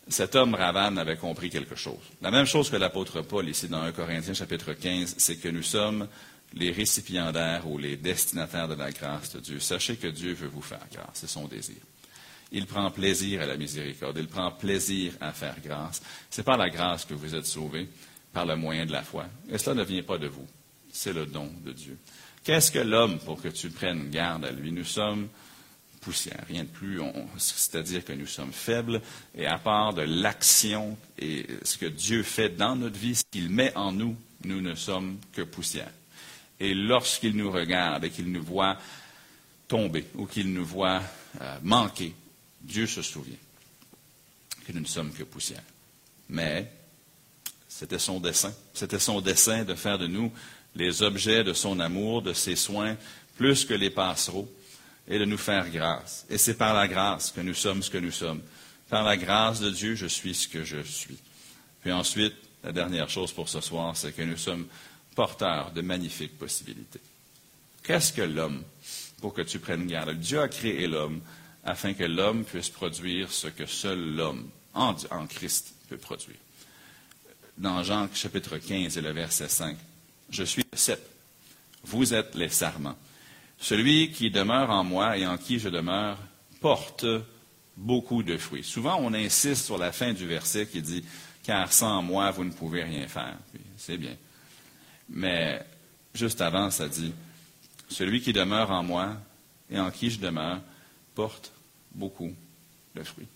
Cet 0.09 0.35
homme 0.35 0.55
Ravan 0.55 0.97
avait 0.97 1.17
compris 1.17 1.49
quelque 1.49 1.77
chose. 1.77 2.03
La 2.21 2.33
même 2.33 2.45
chose 2.45 2.71
que 2.71 2.77
l'apôtre 2.77 3.23
Paul 3.23 3.49
ici 3.49 3.69
dans 3.69 3.83
1 3.83 3.93
Corinthiens 3.93 4.35
chapitre 4.35 4.73
15, 4.73 5.15
c'est 5.17 5.37
que 5.37 5.49
nous 5.49 5.63
sommes 5.63 6.09
les 6.55 6.73
récipiendaires 6.73 7.69
ou 7.69 7.79
les 7.79 7.97
destinataires 7.97 8.69
de 8.69 8.75
la 8.75 8.91
grâce 8.91 9.33
de 9.33 9.41
Dieu. 9.41 9.61
Sachez 9.61 9.97
que 9.97 10.09
Dieu 10.09 10.35
veut 10.35 10.49
vous 10.49 10.61
faire 10.61 10.85
grâce, 10.93 11.15
c'est 11.15 11.29
son 11.29 11.47
désir. 11.47 11.77
Il 12.53 12.67
prend 12.67 12.91
plaisir 12.91 13.43
à 13.43 13.47
la 13.47 13.57
miséricorde, 13.57 14.19
il 14.19 14.29
prend 14.29 14.51
plaisir 14.51 15.15
à 15.21 15.33
faire 15.33 15.57
grâce. 15.65 16.03
C'est 16.31 16.43
par 16.43 16.59
la 16.59 16.71
grâce 16.71 17.05
que 17.05 17.15
vous 17.15 17.35
êtes 17.35 17.47
sauvés, 17.47 17.88
par 18.33 18.47
le 18.47 18.57
moyen 18.57 18.87
de 18.87 18.93
la 18.93 19.03
foi. 19.03 19.27
Et 19.51 19.59
cela 19.59 19.77
ne 19.77 19.85
vient 19.85 20.03
pas 20.03 20.19
de 20.19 20.29
vous, 20.29 20.47
c'est 20.93 21.12
le 21.12 21.27
don 21.27 21.51
de 21.65 21.73
Dieu. 21.73 21.99
Qu'est-ce 22.45 22.71
que 22.71 22.79
l'homme 22.79 23.19
pour 23.21 23.41
que 23.41 23.49
tu 23.49 23.71
prennes 23.71 24.11
garde 24.11 24.45
à 24.45 24.51
lui? 24.51 24.73
Nous 24.73 24.85
sommes 24.85 25.29
poussière, 26.03 26.45
rien 26.49 26.65
de 26.65 26.69
plus. 26.69 27.01
C'est-à-dire 27.38 28.05
que 28.05 28.12
nous 28.12 28.27
sommes 28.27 28.53
faibles 28.53 29.01
et 29.35 29.47
à 29.47 29.59
part 29.59 29.95
de 29.95 30.03
l'action 30.03 30.99
et 31.19 31.47
ce 31.62 31.79
que 31.79 31.87
Dieu 31.87 32.23
fait 32.23 32.51
dans 32.51 32.77
notre 32.77 32.99
vie, 32.99 33.15
ce 33.15 33.23
qu'il 33.31 33.49
met 33.49 33.75
en 33.77 33.93
nous, 33.93 34.17
nous 34.45 34.61
ne 34.61 34.75
sommes 34.75 35.19
que 35.33 35.43
poussière. 35.43 35.91
Et 36.61 36.75
lorsqu'il 36.75 37.37
nous 37.37 37.51
regarde 37.51 38.05
et 38.05 38.11
qu'il 38.11 38.31
nous 38.31 38.43
voit 38.43 38.77
tomber 39.69 40.05
ou 40.17 40.27
qu'il 40.27 40.53
nous 40.53 40.65
voit 40.65 41.01
euh, 41.41 41.59
manquer, 41.62 42.12
Dieu 42.62 42.87
se 42.87 43.03
souvient 43.03 43.37
que 44.66 44.72
nous 44.72 44.81
ne 44.81 44.87
sommes 44.87 45.12
que 45.12 45.25
poussière. 45.25 45.62
Mais 46.29 46.70
c'était 47.68 47.98
son 47.98 48.20
dessein. 48.20 48.55
C'était 48.75 48.98
son 48.98 49.20
dessein 49.20 49.64
de 49.64 49.75
faire 49.75 49.98
de 49.98 50.07
nous 50.07 50.33
les 50.75 51.03
objets 51.03 51.44
de 51.44 51.53
son 51.53 51.81
amour, 51.81 52.22
de 52.22 52.33
ses 52.33 52.57
soins, 52.57 52.96
plus 53.37 53.64
que 53.64 53.75
les 53.75 53.90
passereaux, 53.90 54.51
et 55.09 55.18
de 55.18 55.25
nous 55.25 55.38
faire 55.38 55.68
grâce. 55.68 56.25
Et 56.31 56.38
c'est 56.38 56.55
par 56.55 56.75
la 56.75 56.88
grâce 56.88 57.31
que 57.31 57.40
nous 57.40 57.55
sommes 57.55 57.83
ce 57.83 57.90
que 57.90 57.98
nous 57.98 58.12
sommes. 58.12 58.40
Par 58.88 59.05
la 59.05 59.16
grâce 59.16 59.61
de 59.61 59.70
Dieu, 59.70 59.94
je 59.94 60.07
suis 60.07 60.35
ce 60.35 60.48
que 60.48 60.64
je 60.64 60.81
suis. 60.83 61.18
Puis 61.83 61.92
ensuite, 61.92 62.35
la 62.62 62.72
dernière 62.72 63.11
chose 63.11 63.33
pour 63.33 63.48
ce 63.48 63.61
soir, 63.61 63.96
c'est 63.96 64.12
que 64.12 64.22
nous 64.22 64.37
sommes 64.37 64.66
porteurs 65.14 65.72
de 65.72 65.83
magnifiques 65.83 66.38
possibilités. 66.38 67.01
Qu'est-ce 67.83 68.12
que 68.12 68.22
l'homme 68.22 68.62
pour 69.20 69.35
que 69.35 69.42
tu 69.42 69.59
prennes 69.59 69.87
garde? 69.87 70.18
Dieu 70.18 70.40
a 70.40 70.48
créé 70.48 70.87
l'homme 70.87 71.20
afin 71.64 71.94
que 71.94 72.05
l'homme 72.05 72.44
puisse 72.44 72.70
produire 72.70 73.31
ce 73.31 73.48
que 73.48 73.66
seul 73.66 74.14
l'homme 74.14 74.48
en, 74.75 74.94
Christ 75.29 75.75
peut 75.88 75.96
produire. 75.96 76.37
Dans 77.59 77.83
Jean 77.83 78.09
chapitre 78.14 78.59
15 78.59 78.96
et 78.96 79.03
le 79.03 79.12
verset 79.12 79.48
5, 79.48 79.77
je 80.31 80.42
suis 80.44 80.64
le 80.72 80.79
cep, 80.79 81.01
vous 81.85 82.14
êtes 82.14 82.35
les 82.35 82.48
sarments. 82.48 82.96
Celui 83.59 84.11
qui 84.11 84.31
demeure 84.31 84.70
en 84.70 84.83
moi 84.83 85.16
et 85.18 85.27
en 85.27 85.37
qui 85.37 85.59
je 85.59 85.68
demeure 85.68 86.18
porte 86.61 87.05
beaucoup 87.77 88.22
de 88.22 88.37
fruits. 88.37 88.64
Souvent, 88.64 88.98
on 89.01 89.12
insiste 89.14 89.66
sur 89.66 89.79
la 89.79 89.92
fin 89.92 90.12
du 90.12 90.27
verset 90.27 90.66
qui 90.66 90.83
dit 90.83 91.05
Car 91.44 91.72
sans 91.72 92.03
moi, 92.03 92.31
vous 92.31 92.44
ne 92.44 92.53
pouvez 92.53 92.83
rien 92.83 93.07
faire. 93.07 93.37
C'est 93.77 93.98
bien. 93.98 94.16
Mais 95.11 95.64
juste 96.14 96.40
avant, 96.40 96.70
ça 96.70 96.88
dit 96.88 97.12
Celui 97.88 98.20
qui 98.20 98.33
demeure 98.33 98.70
en 98.70 98.83
moi 98.83 99.16
et 99.70 99.79
en 99.79 99.90
qui 99.90 100.11
je 100.11 100.18
demeure 100.18 100.61
portent 101.14 101.53
beaucoup 101.94 102.35
de 102.94 103.03
fruits. 103.03 103.29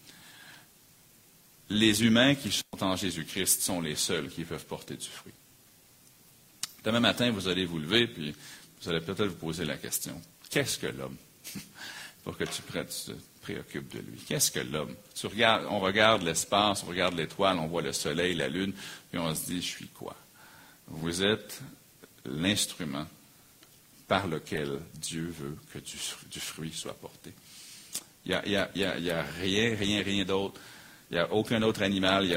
Les 1.69 2.05
humains 2.05 2.35
qui 2.35 2.53
sont 2.53 2.83
en 2.83 2.97
Jésus-Christ 2.97 3.63
sont 3.63 3.81
les 3.81 3.97
seuls 3.97 4.29
qui 4.29 4.45
peuvent 4.45 4.67
porter 4.67 4.95
du 4.95 5.09
fruit. 5.09 5.33
Demain 6.85 7.01
matin, 7.01 7.31
vous 7.31 7.49
allez 7.49 7.65
vous 7.65 7.79
lever, 7.79 8.07
puis 8.07 8.35
vous 8.81 8.89
allez 8.89 9.01
peut-être 9.01 9.27
vous 9.27 9.35
poser 9.35 9.65
la 9.65 9.77
question, 9.77 10.21
qu'est-ce 10.51 10.79
que 10.79 10.87
l'homme? 10.87 11.17
Pour 12.25 12.37
que 12.37 12.45
tu, 12.45 12.63
te 12.63 13.13
préoccupes 13.43 13.93
de 13.93 13.99
lui? 13.99 14.19
Qu'est-ce 14.27 14.51
que 14.51 14.61
l'homme? 14.61 14.95
on 15.71 15.81
regarde 15.81 16.23
l'espace, 16.23 16.85
on 16.85 16.87
regarde 16.87 17.15
l'étoile, 17.15 17.59
on 17.59 17.67
voit 17.67 17.83
le 17.83 17.93
soleil, 17.93 18.35
la 18.35 18.49
lune, 18.49 18.73
puis 19.11 19.19
on 19.19 19.35
se 19.35 19.47
dit, 19.47 19.63
je 19.63 19.67
suis 19.67 19.89
quoi? 19.89 20.17
Vous 20.89 21.23
êtes 21.23 21.61
l'instrument 22.25 23.07
par 24.07 24.27
lequel 24.27 24.81
Dieu 24.95 25.35
veut 25.37 25.57
que 25.73 25.79
du, 25.79 26.41
fruit 26.41 26.73
soit 26.73 26.95
porté. 26.95 27.33
Il 28.27 28.31
n'y 28.49 28.57
a, 28.57 28.67
rien, 28.75 29.75
rien, 29.79 30.03
rien 30.03 30.25
d'autre. 30.25 30.61
Il 31.11 31.15
n'y 31.15 31.21
a 31.21 31.33
aucun 31.33 31.63
autre 31.63 31.83
animal, 31.83 32.25
il 32.25 32.31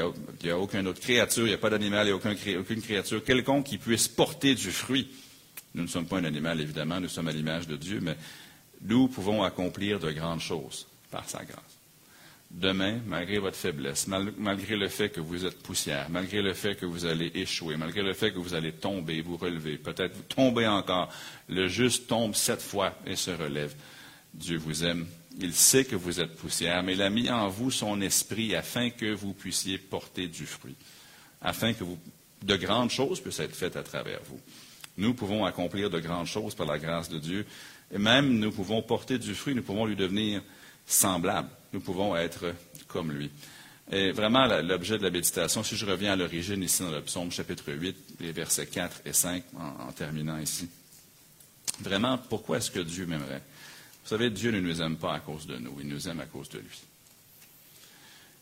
n'y 0.44 0.50
a, 0.50 0.56
aucune 0.56 0.86
autre 0.86 1.00
créature, 1.00 1.44
il 1.44 1.48
n'y 1.48 1.54
a 1.54 1.58
pas 1.58 1.70
d'animal, 1.70 2.06
il 2.06 2.14
n'y 2.14 2.54
a 2.54 2.60
aucune 2.60 2.80
créature 2.80 3.24
quelconque 3.24 3.66
qui 3.66 3.78
puisse 3.78 4.06
porter 4.06 4.54
du 4.54 4.70
fruit. 4.70 5.08
Nous 5.74 5.82
ne 5.82 5.88
sommes 5.88 6.06
pas 6.06 6.18
un 6.18 6.24
animal, 6.24 6.60
évidemment, 6.60 7.00
nous 7.00 7.08
sommes 7.08 7.26
à 7.26 7.32
l'image 7.32 7.66
de 7.66 7.76
Dieu, 7.76 7.98
mais 8.00 8.16
nous 8.82 9.08
pouvons 9.08 9.42
accomplir 9.42 9.98
de 9.98 10.12
grandes 10.12 10.40
choses 10.40 10.86
par 11.10 11.28
sa 11.28 11.44
grâce. 11.44 11.80
Demain, 12.50 12.98
malgré 13.06 13.38
votre 13.38 13.56
faiblesse, 13.56 14.08
malgré 14.08 14.76
le 14.76 14.88
fait 14.88 15.10
que 15.10 15.20
vous 15.20 15.44
êtes 15.44 15.62
poussière, 15.62 16.08
malgré 16.10 16.42
le 16.42 16.54
fait 16.54 16.74
que 16.74 16.86
vous 16.86 17.06
allez 17.06 17.30
échouer, 17.34 17.76
malgré 17.76 18.02
le 18.02 18.12
fait 18.12 18.32
que 18.32 18.38
vous 18.38 18.54
allez 18.54 18.72
tomber, 18.72 19.20
vous 19.20 19.36
relever, 19.36 19.78
peut-être 19.78 20.16
vous 20.16 20.22
tomber 20.22 20.66
encore, 20.66 21.12
le 21.48 21.68
juste 21.68 22.08
tombe 22.08 22.34
sept 22.34 22.60
fois 22.60 22.96
et 23.06 23.14
se 23.14 23.30
relève. 23.30 23.74
Dieu 24.34 24.58
vous 24.58 24.84
aime. 24.84 25.06
Il 25.40 25.54
sait 25.54 25.84
que 25.84 25.96
vous 25.96 26.20
êtes 26.20 26.36
poussière, 26.36 26.82
mais 26.82 26.92
il 26.92 27.02
a 27.02 27.10
mis 27.10 27.30
en 27.30 27.48
vous 27.48 27.70
son 27.70 28.00
esprit 28.00 28.54
afin 28.54 28.90
que 28.90 29.12
vous 29.12 29.32
puissiez 29.32 29.78
porter 29.78 30.28
du 30.28 30.46
fruit, 30.46 30.76
afin 31.40 31.72
que 31.72 31.84
de 32.42 32.56
grandes 32.56 32.90
choses 32.90 33.20
puissent 33.20 33.40
être 33.40 33.56
faites 33.56 33.76
à 33.76 33.82
travers 33.82 34.20
vous. 34.28 34.40
Nous 34.98 35.14
pouvons 35.14 35.44
accomplir 35.44 35.88
de 35.88 35.98
grandes 35.98 36.26
choses 36.26 36.54
par 36.54 36.66
la 36.66 36.78
grâce 36.78 37.08
de 37.08 37.18
Dieu, 37.18 37.46
et 37.92 37.98
même 37.98 38.38
nous 38.38 38.52
pouvons 38.52 38.82
porter 38.82 39.18
du 39.18 39.34
fruit, 39.34 39.54
nous 39.54 39.62
pouvons 39.62 39.86
lui 39.86 39.96
devenir 39.96 40.42
semblables 40.86 41.48
nous 41.72 41.80
pouvons 41.80 42.16
être 42.16 42.54
comme 42.88 43.12
lui. 43.12 43.30
Et 43.92 44.12
vraiment, 44.12 44.46
l'objet 44.46 44.98
de 44.98 45.02
la 45.02 45.10
méditation, 45.10 45.64
si 45.64 45.76
je 45.76 45.86
reviens 45.86 46.12
à 46.12 46.16
l'origine 46.16 46.62
ici 46.62 46.82
dans 46.82 46.90
le 46.90 47.02
psaume 47.02 47.30
chapitre 47.30 47.72
8, 47.72 47.96
les 48.20 48.32
versets 48.32 48.66
4 48.66 49.02
et 49.04 49.12
5, 49.12 49.42
en, 49.56 49.92
terminant 49.92 50.38
ici. 50.38 50.68
Vraiment, 51.80 52.18
pourquoi 52.18 52.58
est-ce 52.58 52.70
que 52.70 52.80
Dieu 52.80 53.06
m'aimerait? 53.06 53.42
Vous 54.10 54.16
savez, 54.16 54.30
Dieu 54.30 54.50
ne 54.50 54.58
nous 54.58 54.82
aime 54.82 54.96
pas 54.96 55.14
à 55.14 55.20
cause 55.20 55.46
de 55.46 55.56
nous, 55.56 55.76
il 55.78 55.86
nous 55.86 56.08
aime 56.08 56.18
à 56.18 56.26
cause 56.26 56.48
de 56.48 56.58
lui. 56.58 56.80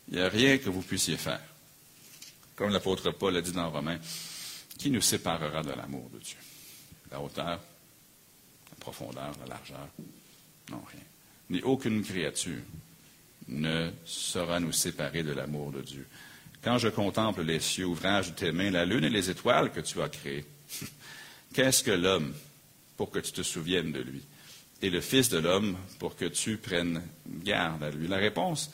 Il 0.08 0.14
n'y 0.16 0.22
a 0.22 0.30
rien 0.30 0.56
que 0.56 0.70
vous 0.70 0.80
puissiez 0.80 1.18
faire. 1.18 1.42
Comme 2.56 2.70
l'apôtre 2.70 3.10
Paul 3.10 3.36
a 3.36 3.42
dit 3.42 3.52
dans 3.52 3.68
Romains, 3.70 3.98
qui 4.78 4.90
nous 4.90 5.02
séparera 5.02 5.62
de 5.62 5.72
l'amour 5.72 6.08
de 6.08 6.20
Dieu? 6.20 6.38
La 7.10 7.20
hauteur, 7.20 7.60
la 8.70 8.76
profondeur, 8.80 9.30
la 9.40 9.46
largeur? 9.46 9.86
Non, 10.70 10.82
rien. 10.90 11.04
Ni 11.50 11.60
aucune 11.60 12.02
créature 12.02 12.62
ne 13.48 13.90
saura 14.06 14.60
nous 14.60 14.72
séparer 14.72 15.22
de 15.22 15.32
l'amour 15.32 15.72
de 15.72 15.82
Dieu. 15.82 16.08
Quand 16.62 16.78
je 16.78 16.88
contemple 16.88 17.42
les 17.42 17.60
cieux, 17.60 17.84
ouvrage 17.84 18.30
de 18.30 18.36
tes 18.36 18.52
mains, 18.52 18.70
la 18.70 18.86
lune 18.86 19.04
et 19.04 19.10
les 19.10 19.28
étoiles 19.28 19.70
que 19.70 19.80
tu 19.80 20.00
as 20.00 20.08
créées, 20.08 20.46
qu'est-ce 21.52 21.84
que 21.84 21.90
l'homme 21.90 22.32
pour 22.96 23.10
que 23.10 23.18
tu 23.18 23.32
te 23.32 23.42
souviennes 23.42 23.92
de 23.92 24.00
lui? 24.00 24.22
Et 24.80 24.90
le 24.90 25.00
Fils 25.00 25.28
de 25.28 25.38
l'homme 25.38 25.76
pour 25.98 26.16
que 26.16 26.26
tu 26.26 26.56
prennes 26.56 27.02
garde 27.26 27.82
à 27.82 27.90
lui? 27.90 28.06
La 28.06 28.18
réponse, 28.18 28.70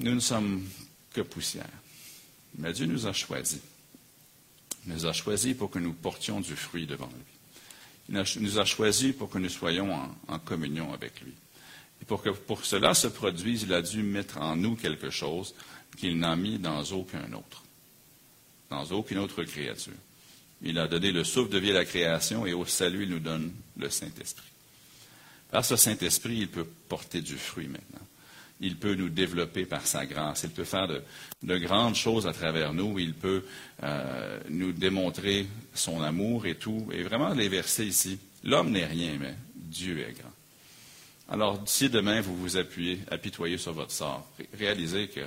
nous 0.00 0.14
ne 0.14 0.20
sommes 0.20 0.66
que 1.12 1.20
poussière. 1.20 1.68
Mais 2.58 2.72
Dieu 2.72 2.86
nous 2.86 3.06
a 3.06 3.12
choisis. 3.12 3.60
Il 4.86 4.92
nous 4.92 5.06
a 5.06 5.12
choisis 5.12 5.54
pour 5.54 5.70
que 5.70 5.78
nous 5.78 5.92
portions 5.92 6.40
du 6.40 6.56
fruit 6.56 6.86
devant 6.86 7.08
lui. 7.08 7.24
Il 8.08 8.42
nous 8.42 8.58
a 8.58 8.64
choisis 8.64 9.14
pour 9.14 9.30
que 9.30 9.38
nous 9.38 9.48
soyons 9.48 9.92
en 10.28 10.38
communion 10.38 10.92
avec 10.92 11.20
lui. 11.20 11.32
Et 12.00 12.04
pour 12.04 12.22
que 12.22 12.30
pour 12.30 12.64
cela 12.64 12.94
se 12.94 13.08
produise, 13.08 13.62
il 13.62 13.72
a 13.72 13.82
dû 13.82 14.02
mettre 14.02 14.38
en 14.38 14.56
nous 14.56 14.76
quelque 14.76 15.10
chose 15.10 15.54
qu'il 15.96 16.18
n'a 16.18 16.36
mis 16.36 16.58
dans 16.58 16.82
aucun 16.92 17.32
autre, 17.32 17.62
dans 18.70 18.84
aucune 18.92 19.18
autre 19.18 19.42
créature. 19.44 19.92
Il 20.62 20.78
a 20.78 20.88
donné 20.88 21.12
le 21.12 21.24
souffle 21.24 21.50
de 21.50 21.58
vie 21.58 21.70
à 21.70 21.74
la 21.74 21.84
création 21.84 22.46
et 22.46 22.52
au 22.52 22.64
salut, 22.64 23.04
il 23.04 23.10
nous 23.10 23.20
donne 23.20 23.52
le 23.76 23.90
Saint-Esprit. 23.90 24.44
Par 25.56 25.64
ce 25.64 25.76
Saint-Esprit, 25.76 26.36
il 26.36 26.48
peut 26.48 26.66
porter 26.86 27.22
du 27.22 27.38
fruit 27.38 27.66
maintenant. 27.66 28.06
Il 28.60 28.76
peut 28.76 28.94
nous 28.94 29.08
développer 29.08 29.64
par 29.64 29.86
sa 29.86 30.04
grâce. 30.04 30.42
Il 30.42 30.50
peut 30.50 30.64
faire 30.64 30.86
de, 30.86 31.56
grandes 31.56 31.94
choses 31.94 32.26
à 32.26 32.34
travers 32.34 32.74
nous. 32.74 32.98
Il 32.98 33.14
peut 33.14 33.42
euh, 33.82 34.38
nous 34.50 34.72
démontrer 34.72 35.46
son 35.72 36.02
amour 36.02 36.44
et 36.44 36.56
tout. 36.56 36.86
Et 36.92 37.04
vraiment, 37.04 37.32
les 37.32 37.48
versets 37.48 37.86
ici, 37.86 38.18
l'homme 38.44 38.70
n'est 38.70 38.84
rien, 38.84 39.16
mais 39.18 39.34
Dieu 39.54 39.98
est 40.06 40.12
grand. 40.12 40.34
Alors, 41.30 41.62
si 41.64 41.88
demain 41.88 42.20
vous 42.20 42.36
vous 42.36 42.58
appuyez, 42.58 43.00
apitoyez 43.10 43.56
sur 43.56 43.72
votre 43.72 43.92
sort, 43.92 44.28
réalisez 44.58 45.08
que 45.08 45.22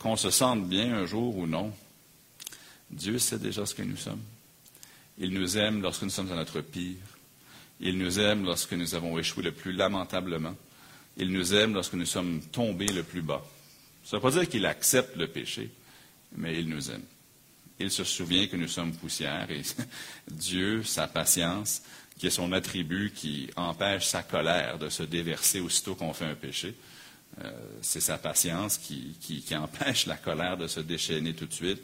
qu'on 0.00 0.16
se 0.16 0.30
sente 0.30 0.68
bien 0.68 0.92
un 0.92 1.06
jour 1.06 1.36
ou 1.36 1.46
non, 1.46 1.72
Dieu 2.90 3.20
sait 3.20 3.38
déjà 3.38 3.64
ce 3.64 3.76
que 3.76 3.82
nous 3.82 3.96
sommes. 3.96 4.22
Il 5.18 5.32
nous 5.32 5.56
aime 5.56 5.82
lorsque 5.82 6.02
nous 6.02 6.10
sommes 6.10 6.32
à 6.32 6.34
notre 6.34 6.62
pire. 6.62 6.96
Il 7.80 7.96
nous 7.96 8.20
aime 8.20 8.44
lorsque 8.44 8.74
nous 8.74 8.94
avons 8.94 9.18
échoué 9.18 9.42
le 9.42 9.52
plus 9.52 9.72
lamentablement. 9.72 10.54
Il 11.16 11.32
nous 11.32 11.54
aime 11.54 11.74
lorsque 11.74 11.94
nous 11.94 12.06
sommes 12.06 12.42
tombés 12.52 12.92
le 12.92 13.02
plus 13.02 13.22
bas. 13.22 13.44
Ça 14.04 14.16
ne 14.16 14.22
veut 14.22 14.30
pas 14.30 14.38
dire 14.38 14.48
qu'il 14.48 14.66
accepte 14.66 15.16
le 15.16 15.28
péché, 15.28 15.70
mais 16.36 16.60
il 16.60 16.68
nous 16.68 16.90
aime. 16.90 17.04
Il 17.78 17.90
se 17.90 18.04
souvient 18.04 18.46
que 18.46 18.56
nous 18.56 18.68
sommes 18.68 18.94
poussière 18.94 19.50
et 19.50 19.62
Dieu, 20.30 20.82
sa 20.82 21.06
patience, 21.08 21.82
qui 22.18 22.26
est 22.26 22.30
son 22.30 22.52
attribut 22.52 23.12
qui 23.14 23.48
empêche 23.56 24.06
sa 24.06 24.22
colère 24.22 24.78
de 24.78 24.90
se 24.90 25.02
déverser 25.02 25.60
aussitôt 25.60 25.94
qu'on 25.94 26.12
fait 26.12 26.26
un 26.26 26.34
péché. 26.34 26.74
Euh, 27.42 27.50
c'est 27.80 28.00
sa 28.00 28.18
patience 28.18 28.76
qui, 28.76 29.42
empêche 29.54 30.04
la 30.04 30.16
colère 30.16 30.58
de 30.58 30.66
se 30.66 30.80
déchaîner 30.80 31.32
tout 31.32 31.46
de 31.46 31.54
suite. 31.54 31.80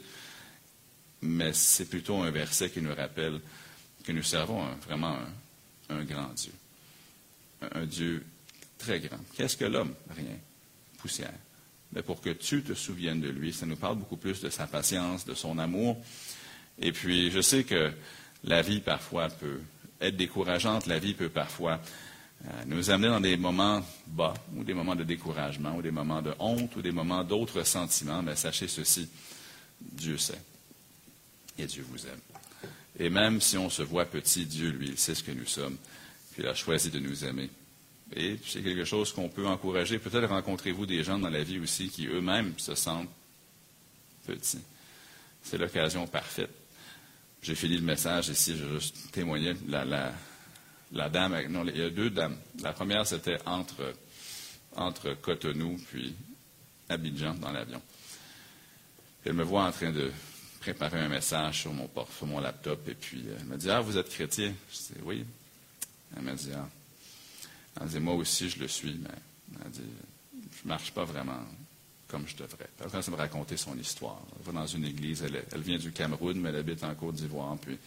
Mais 1.21 1.53
c'est 1.53 1.89
plutôt 1.89 2.21
un 2.21 2.29
verset 2.29 2.69
qui 2.69 2.81
nous 2.81 2.93
rappelle 2.93 3.41
que 4.03 4.11
nous 4.11 4.21
servons 4.21 4.63
vraiment 4.87 5.15
un, 5.15 5.27
grand 5.89 6.33
Dieu. 6.35 6.53
Un, 7.61 7.81
un 7.81 7.85
Dieu 7.85 8.25
très 8.77 8.99
grand. 8.99 9.19
Qu'est-ce 9.35 9.57
que 9.57 9.65
l'homme? 9.65 9.93
Rien. 10.15 10.37
Poussière. 10.97 11.33
Mais 11.93 12.01
pour 12.01 12.21
que 12.21 12.31
tu 12.31 12.63
te 12.63 12.73
souviennes 12.73 13.21
de 13.21 13.29
lui, 13.29 13.53
ça 13.53 13.65
nous 13.65 13.77
parle 13.77 13.97
beaucoup 13.97 14.17
plus 14.17 14.41
de 14.41 14.49
sa 14.49 14.67
patience, 14.67 15.25
de 15.25 15.33
son 15.33 15.57
amour. 15.57 15.97
Et 16.79 16.91
puis, 16.91 17.31
je 17.31 17.41
sais 17.41 17.63
que 17.63 17.91
la 18.43 18.61
vie, 18.61 18.81
parfois, 18.81 19.29
peut 19.29 19.61
être 20.01 20.15
décourageante, 20.15 20.85
la 20.85 20.99
vie 20.99 21.13
peut 21.13 21.29
parfois 21.29 21.79
euh, 22.45 22.49
nous 22.65 22.89
amener 22.89 23.07
dans 23.07 23.21
des 23.21 23.37
moments 23.37 23.81
bas, 24.05 24.33
ou 24.55 24.63
des 24.63 24.73
moments 24.73 24.95
de 24.95 25.03
découragement, 25.03 25.75
ou 25.75 25.81
des 25.81 25.91
moments 25.91 26.21
de 26.21 26.33
honte, 26.39 26.75
ou 26.75 26.81
des 26.81 26.91
moments 26.91 27.23
d'autres 27.23 27.63
sentiments. 27.63 28.21
Mais 28.21 28.35
sachez 28.35 28.67
ceci, 28.67 29.07
Dieu 29.81 30.17
sait. 30.17 30.41
Et 31.57 31.65
Dieu 31.65 31.85
vous 31.89 32.05
aime. 32.05 32.36
Et 32.99 33.09
même 33.09 33.41
si 33.41 33.57
on 33.57 33.69
se 33.69 33.83
voit 33.83 34.05
petit, 34.05 34.45
Dieu, 34.45 34.69
lui, 34.69 34.89
il 34.89 34.97
sait 34.97 35.15
ce 35.15 35.23
que 35.23 35.31
nous 35.31 35.45
sommes. 35.45 35.77
Puis 36.31 36.43
il 36.43 36.47
a 36.47 36.55
choisi 36.55 36.89
de 36.89 36.99
nous 36.99 37.25
aimer. 37.25 37.49
Et 38.15 38.37
c'est 38.45 38.61
quelque 38.61 38.85
chose 38.85 39.11
qu'on 39.11 39.29
peut 39.29 39.45
encourager. 39.45 39.99
Peut-être 39.99 40.29
rencontrez-vous 40.29 40.85
des 40.85 41.03
gens 41.03 41.19
dans 41.19 41.29
la 41.29 41.43
vie 41.43 41.59
aussi 41.59 41.89
qui 41.89 42.07
eux-mêmes 42.07 42.53
se 42.57 42.73
sentent 42.73 43.09
petits. 44.25 44.61
C'est 45.43 45.57
l'occasion 45.57 46.07
parfaite 46.07 46.49
j'ai 47.41 47.55
fini 47.55 47.77
le 47.77 47.83
message 47.83 48.29
ici, 48.29 48.57
je 48.57 48.65
vais 48.65 48.79
juste 48.79 49.11
témoigner. 49.11 49.53
La, 49.69 51.09
dame, 51.09 51.47
non, 51.49 51.65
il 51.65 51.77
y 51.77 51.81
a 51.81 51.89
deux 51.89 52.09
dames. 52.09 52.37
La 52.61 52.73
première, 52.73 53.05
c'était 53.05 53.37
entre, 53.45 53.93
entre 54.75 55.13
Cotonou 55.13 55.77
puis 55.89 56.13
Abidjan 56.89 57.35
dans 57.35 57.51
l'avion. 57.51 57.81
Elle 59.25 59.33
me 59.33 59.43
voit 59.43 59.63
en 59.65 59.71
train 59.71 59.91
de 59.91 60.11
préparer 60.73 60.99
un 60.99 61.07
message 61.07 61.61
sur 61.61 61.73
mon, 61.73 61.89
sur 62.17 62.27
mon 62.27 62.41
laptop 62.41 62.89
et 62.89 62.93
puis 62.93 63.23
elle 63.39 63.45
me 63.45 63.55
dit 63.55 63.69
Ah, 63.69 63.79
vous 63.79 63.97
êtes 63.97 64.09
chrétien 64.09 64.53
Je 64.69 64.77
dis 64.77 64.99
Oui. 65.03 65.25
Elle 66.15 66.23
me 66.23 66.33
dit 66.33 66.49
Ah. 66.53 66.67
Elle 67.79 67.87
dit 67.87 67.99
Moi 67.99 68.15
aussi, 68.15 68.49
je 68.49 68.59
le 68.59 68.67
suis, 68.67 68.99
mais 69.01 69.09
elle 69.63 69.71
dit 69.71 69.79
Je 70.35 70.63
ne 70.65 70.67
marche 70.67 70.91
pas 70.91 71.05
vraiment 71.05 71.39
comme 72.09 72.27
je 72.27 72.35
devrais. 72.35 72.67
Elle 72.81 72.89
commence 72.89 73.07
à 73.07 73.11
me 73.11 73.15
raconter 73.15 73.55
son 73.55 73.77
histoire. 73.77 74.21
Elle 74.37 74.45
va 74.45 74.59
dans 74.59 74.67
une 74.67 74.83
église, 74.83 75.23
elle, 75.23 75.61
vient 75.61 75.77
du 75.77 75.91
Cameroun, 75.93 76.37
mais 76.37 76.49
elle 76.49 76.57
habite 76.57 76.83
en 76.83 76.93
Côte 76.95 77.15
d'Ivoire. 77.15 77.57
Puis 77.61 77.77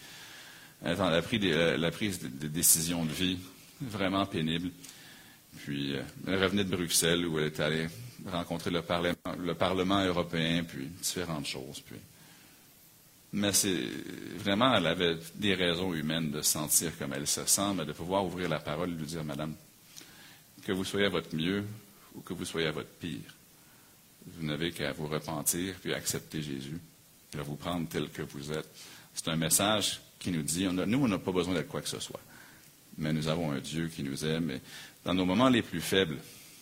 elle 0.83 0.99
a 0.99 1.21
pris 1.21 1.37
des, 1.37 1.77
la 1.77 1.91
prise 1.91 2.19
de, 2.19 2.47
décisions 2.47 3.05
de 3.05 3.11
vie 3.11 3.37
vraiment 3.79 4.25
pénibles. 4.25 4.71
Puis 5.65 5.95
euh, 5.95 6.01
elle 6.25 6.41
revenait 6.41 6.63
de 6.63 6.75
Bruxelles 6.75 7.27
où 7.27 7.37
elle 7.37 7.45
est 7.45 7.59
allée 7.59 7.87
rencontrer 8.25 8.71
le 8.71 8.81
Parlement, 8.81 9.15
le 9.37 9.53
Parlement 9.53 10.03
européen, 10.03 10.63
puis 10.63 10.87
différentes 10.87 11.45
choses. 11.45 11.79
Puis. 11.81 11.97
Mais 13.33 13.53
c'est 13.53 13.79
vraiment, 14.37 14.75
elle 14.75 14.87
avait 14.87 15.17
des 15.35 15.53
raisons 15.53 15.93
humaines 15.93 16.31
de 16.31 16.41
sentir 16.41 16.97
comme 16.97 17.13
elle 17.13 17.27
se 17.27 17.45
sent, 17.45 17.73
mais 17.75 17.85
de 17.85 17.93
pouvoir 17.93 18.25
ouvrir 18.25 18.49
la 18.49 18.59
parole 18.59 18.91
et 18.91 18.95
lui 18.95 19.05
dire, 19.05 19.23
Madame, 19.23 19.55
que 20.65 20.71
vous 20.73 20.83
soyez 20.83 21.05
à 21.05 21.09
votre 21.09 21.33
mieux 21.35 21.63
ou 22.13 22.21
que 22.21 22.33
vous 22.33 22.45
soyez 22.45 22.67
à 22.67 22.71
votre 22.71 22.89
pire, 22.89 23.35
vous 24.27 24.45
n'avez 24.45 24.71
qu'à 24.71 24.91
vous 24.91 25.07
repentir 25.07 25.75
puis 25.81 25.93
accepter 25.93 26.41
Jésus. 26.41 26.79
Il 27.33 27.37
va 27.37 27.43
vous 27.43 27.55
prendre 27.55 27.87
tel 27.87 28.09
que 28.09 28.21
vous 28.21 28.51
êtes. 28.51 28.69
C'est 29.13 29.29
un 29.29 29.37
message 29.37 30.01
qui 30.19 30.31
nous 30.31 30.43
dit, 30.43 30.65
nous, 30.65 31.03
on 31.03 31.07
n'a 31.07 31.17
pas 31.17 31.31
besoin 31.31 31.53
d'être 31.53 31.69
quoi 31.69 31.81
que 31.81 31.89
ce 31.89 31.99
soit. 31.99 32.19
Mais 32.97 33.13
nous 33.13 33.27
avons 33.29 33.51
un 33.51 33.59
Dieu 33.59 33.87
qui 33.87 34.03
nous 34.03 34.25
aime. 34.25 34.51
Et 34.51 34.61
dans 35.05 35.13
nos 35.13 35.25
moments 35.25 35.49
les 35.49 35.61
plus 35.61 35.81
faibles, 35.81 36.17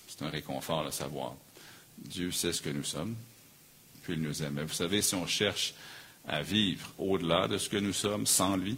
c'est 0.07 0.21
un 0.23 0.29
réconfort 0.29 0.85
de 0.85 0.91
savoir. 0.91 1.35
Dieu 1.97 2.31
sait 2.31 2.53
ce 2.53 2.61
que 2.61 2.69
nous 2.69 2.83
sommes, 2.83 3.15
puis 4.03 4.13
il 4.13 4.21
nous 4.21 4.43
aime. 4.43 4.53
Mais 4.53 4.63
vous 4.63 4.73
savez, 4.73 5.01
si 5.01 5.15
on 5.15 5.25
cherche 5.27 5.73
à 6.29 6.43
vivre 6.43 6.87
au-delà 6.99 7.47
de 7.47 7.57
ce 7.57 7.67
que 7.67 7.77
nous 7.77 7.91
sommes 7.91 8.27
sans 8.27 8.55
lui, 8.55 8.77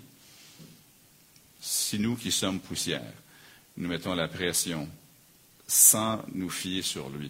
si 1.59 1.99
nous 1.99 2.15
qui 2.15 2.31
sommes 2.31 2.59
poussière, 2.59 3.13
nous 3.77 3.89
mettons 3.89 4.15
la 4.15 4.29
pression 4.29 4.87
sans 5.67 6.23
nous 6.33 6.49
fier 6.49 6.81
sur 6.81 7.09
lui, 7.09 7.29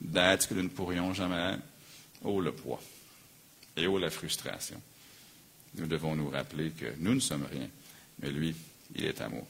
d'être 0.00 0.48
que 0.48 0.54
nous 0.54 0.62
ne 0.62 0.68
pourrions 0.68 1.14
jamais 1.14 1.56
oh 2.22 2.40
le 2.40 2.52
poids 2.52 2.80
et 3.76 3.86
oh 3.86 3.98
la 3.98 4.10
frustration. 4.10 4.80
Nous 5.76 5.86
devons 5.86 6.14
nous 6.14 6.28
rappeler 6.28 6.70
que 6.70 6.94
nous 6.98 7.14
ne 7.14 7.20
sommes 7.20 7.46
rien, 7.50 7.68
mais 8.20 8.30
lui, 8.30 8.54
il 8.94 9.04
est 9.04 9.20
amour. 9.20 9.46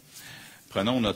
Prenons 0.68 1.00
notre 1.00 1.12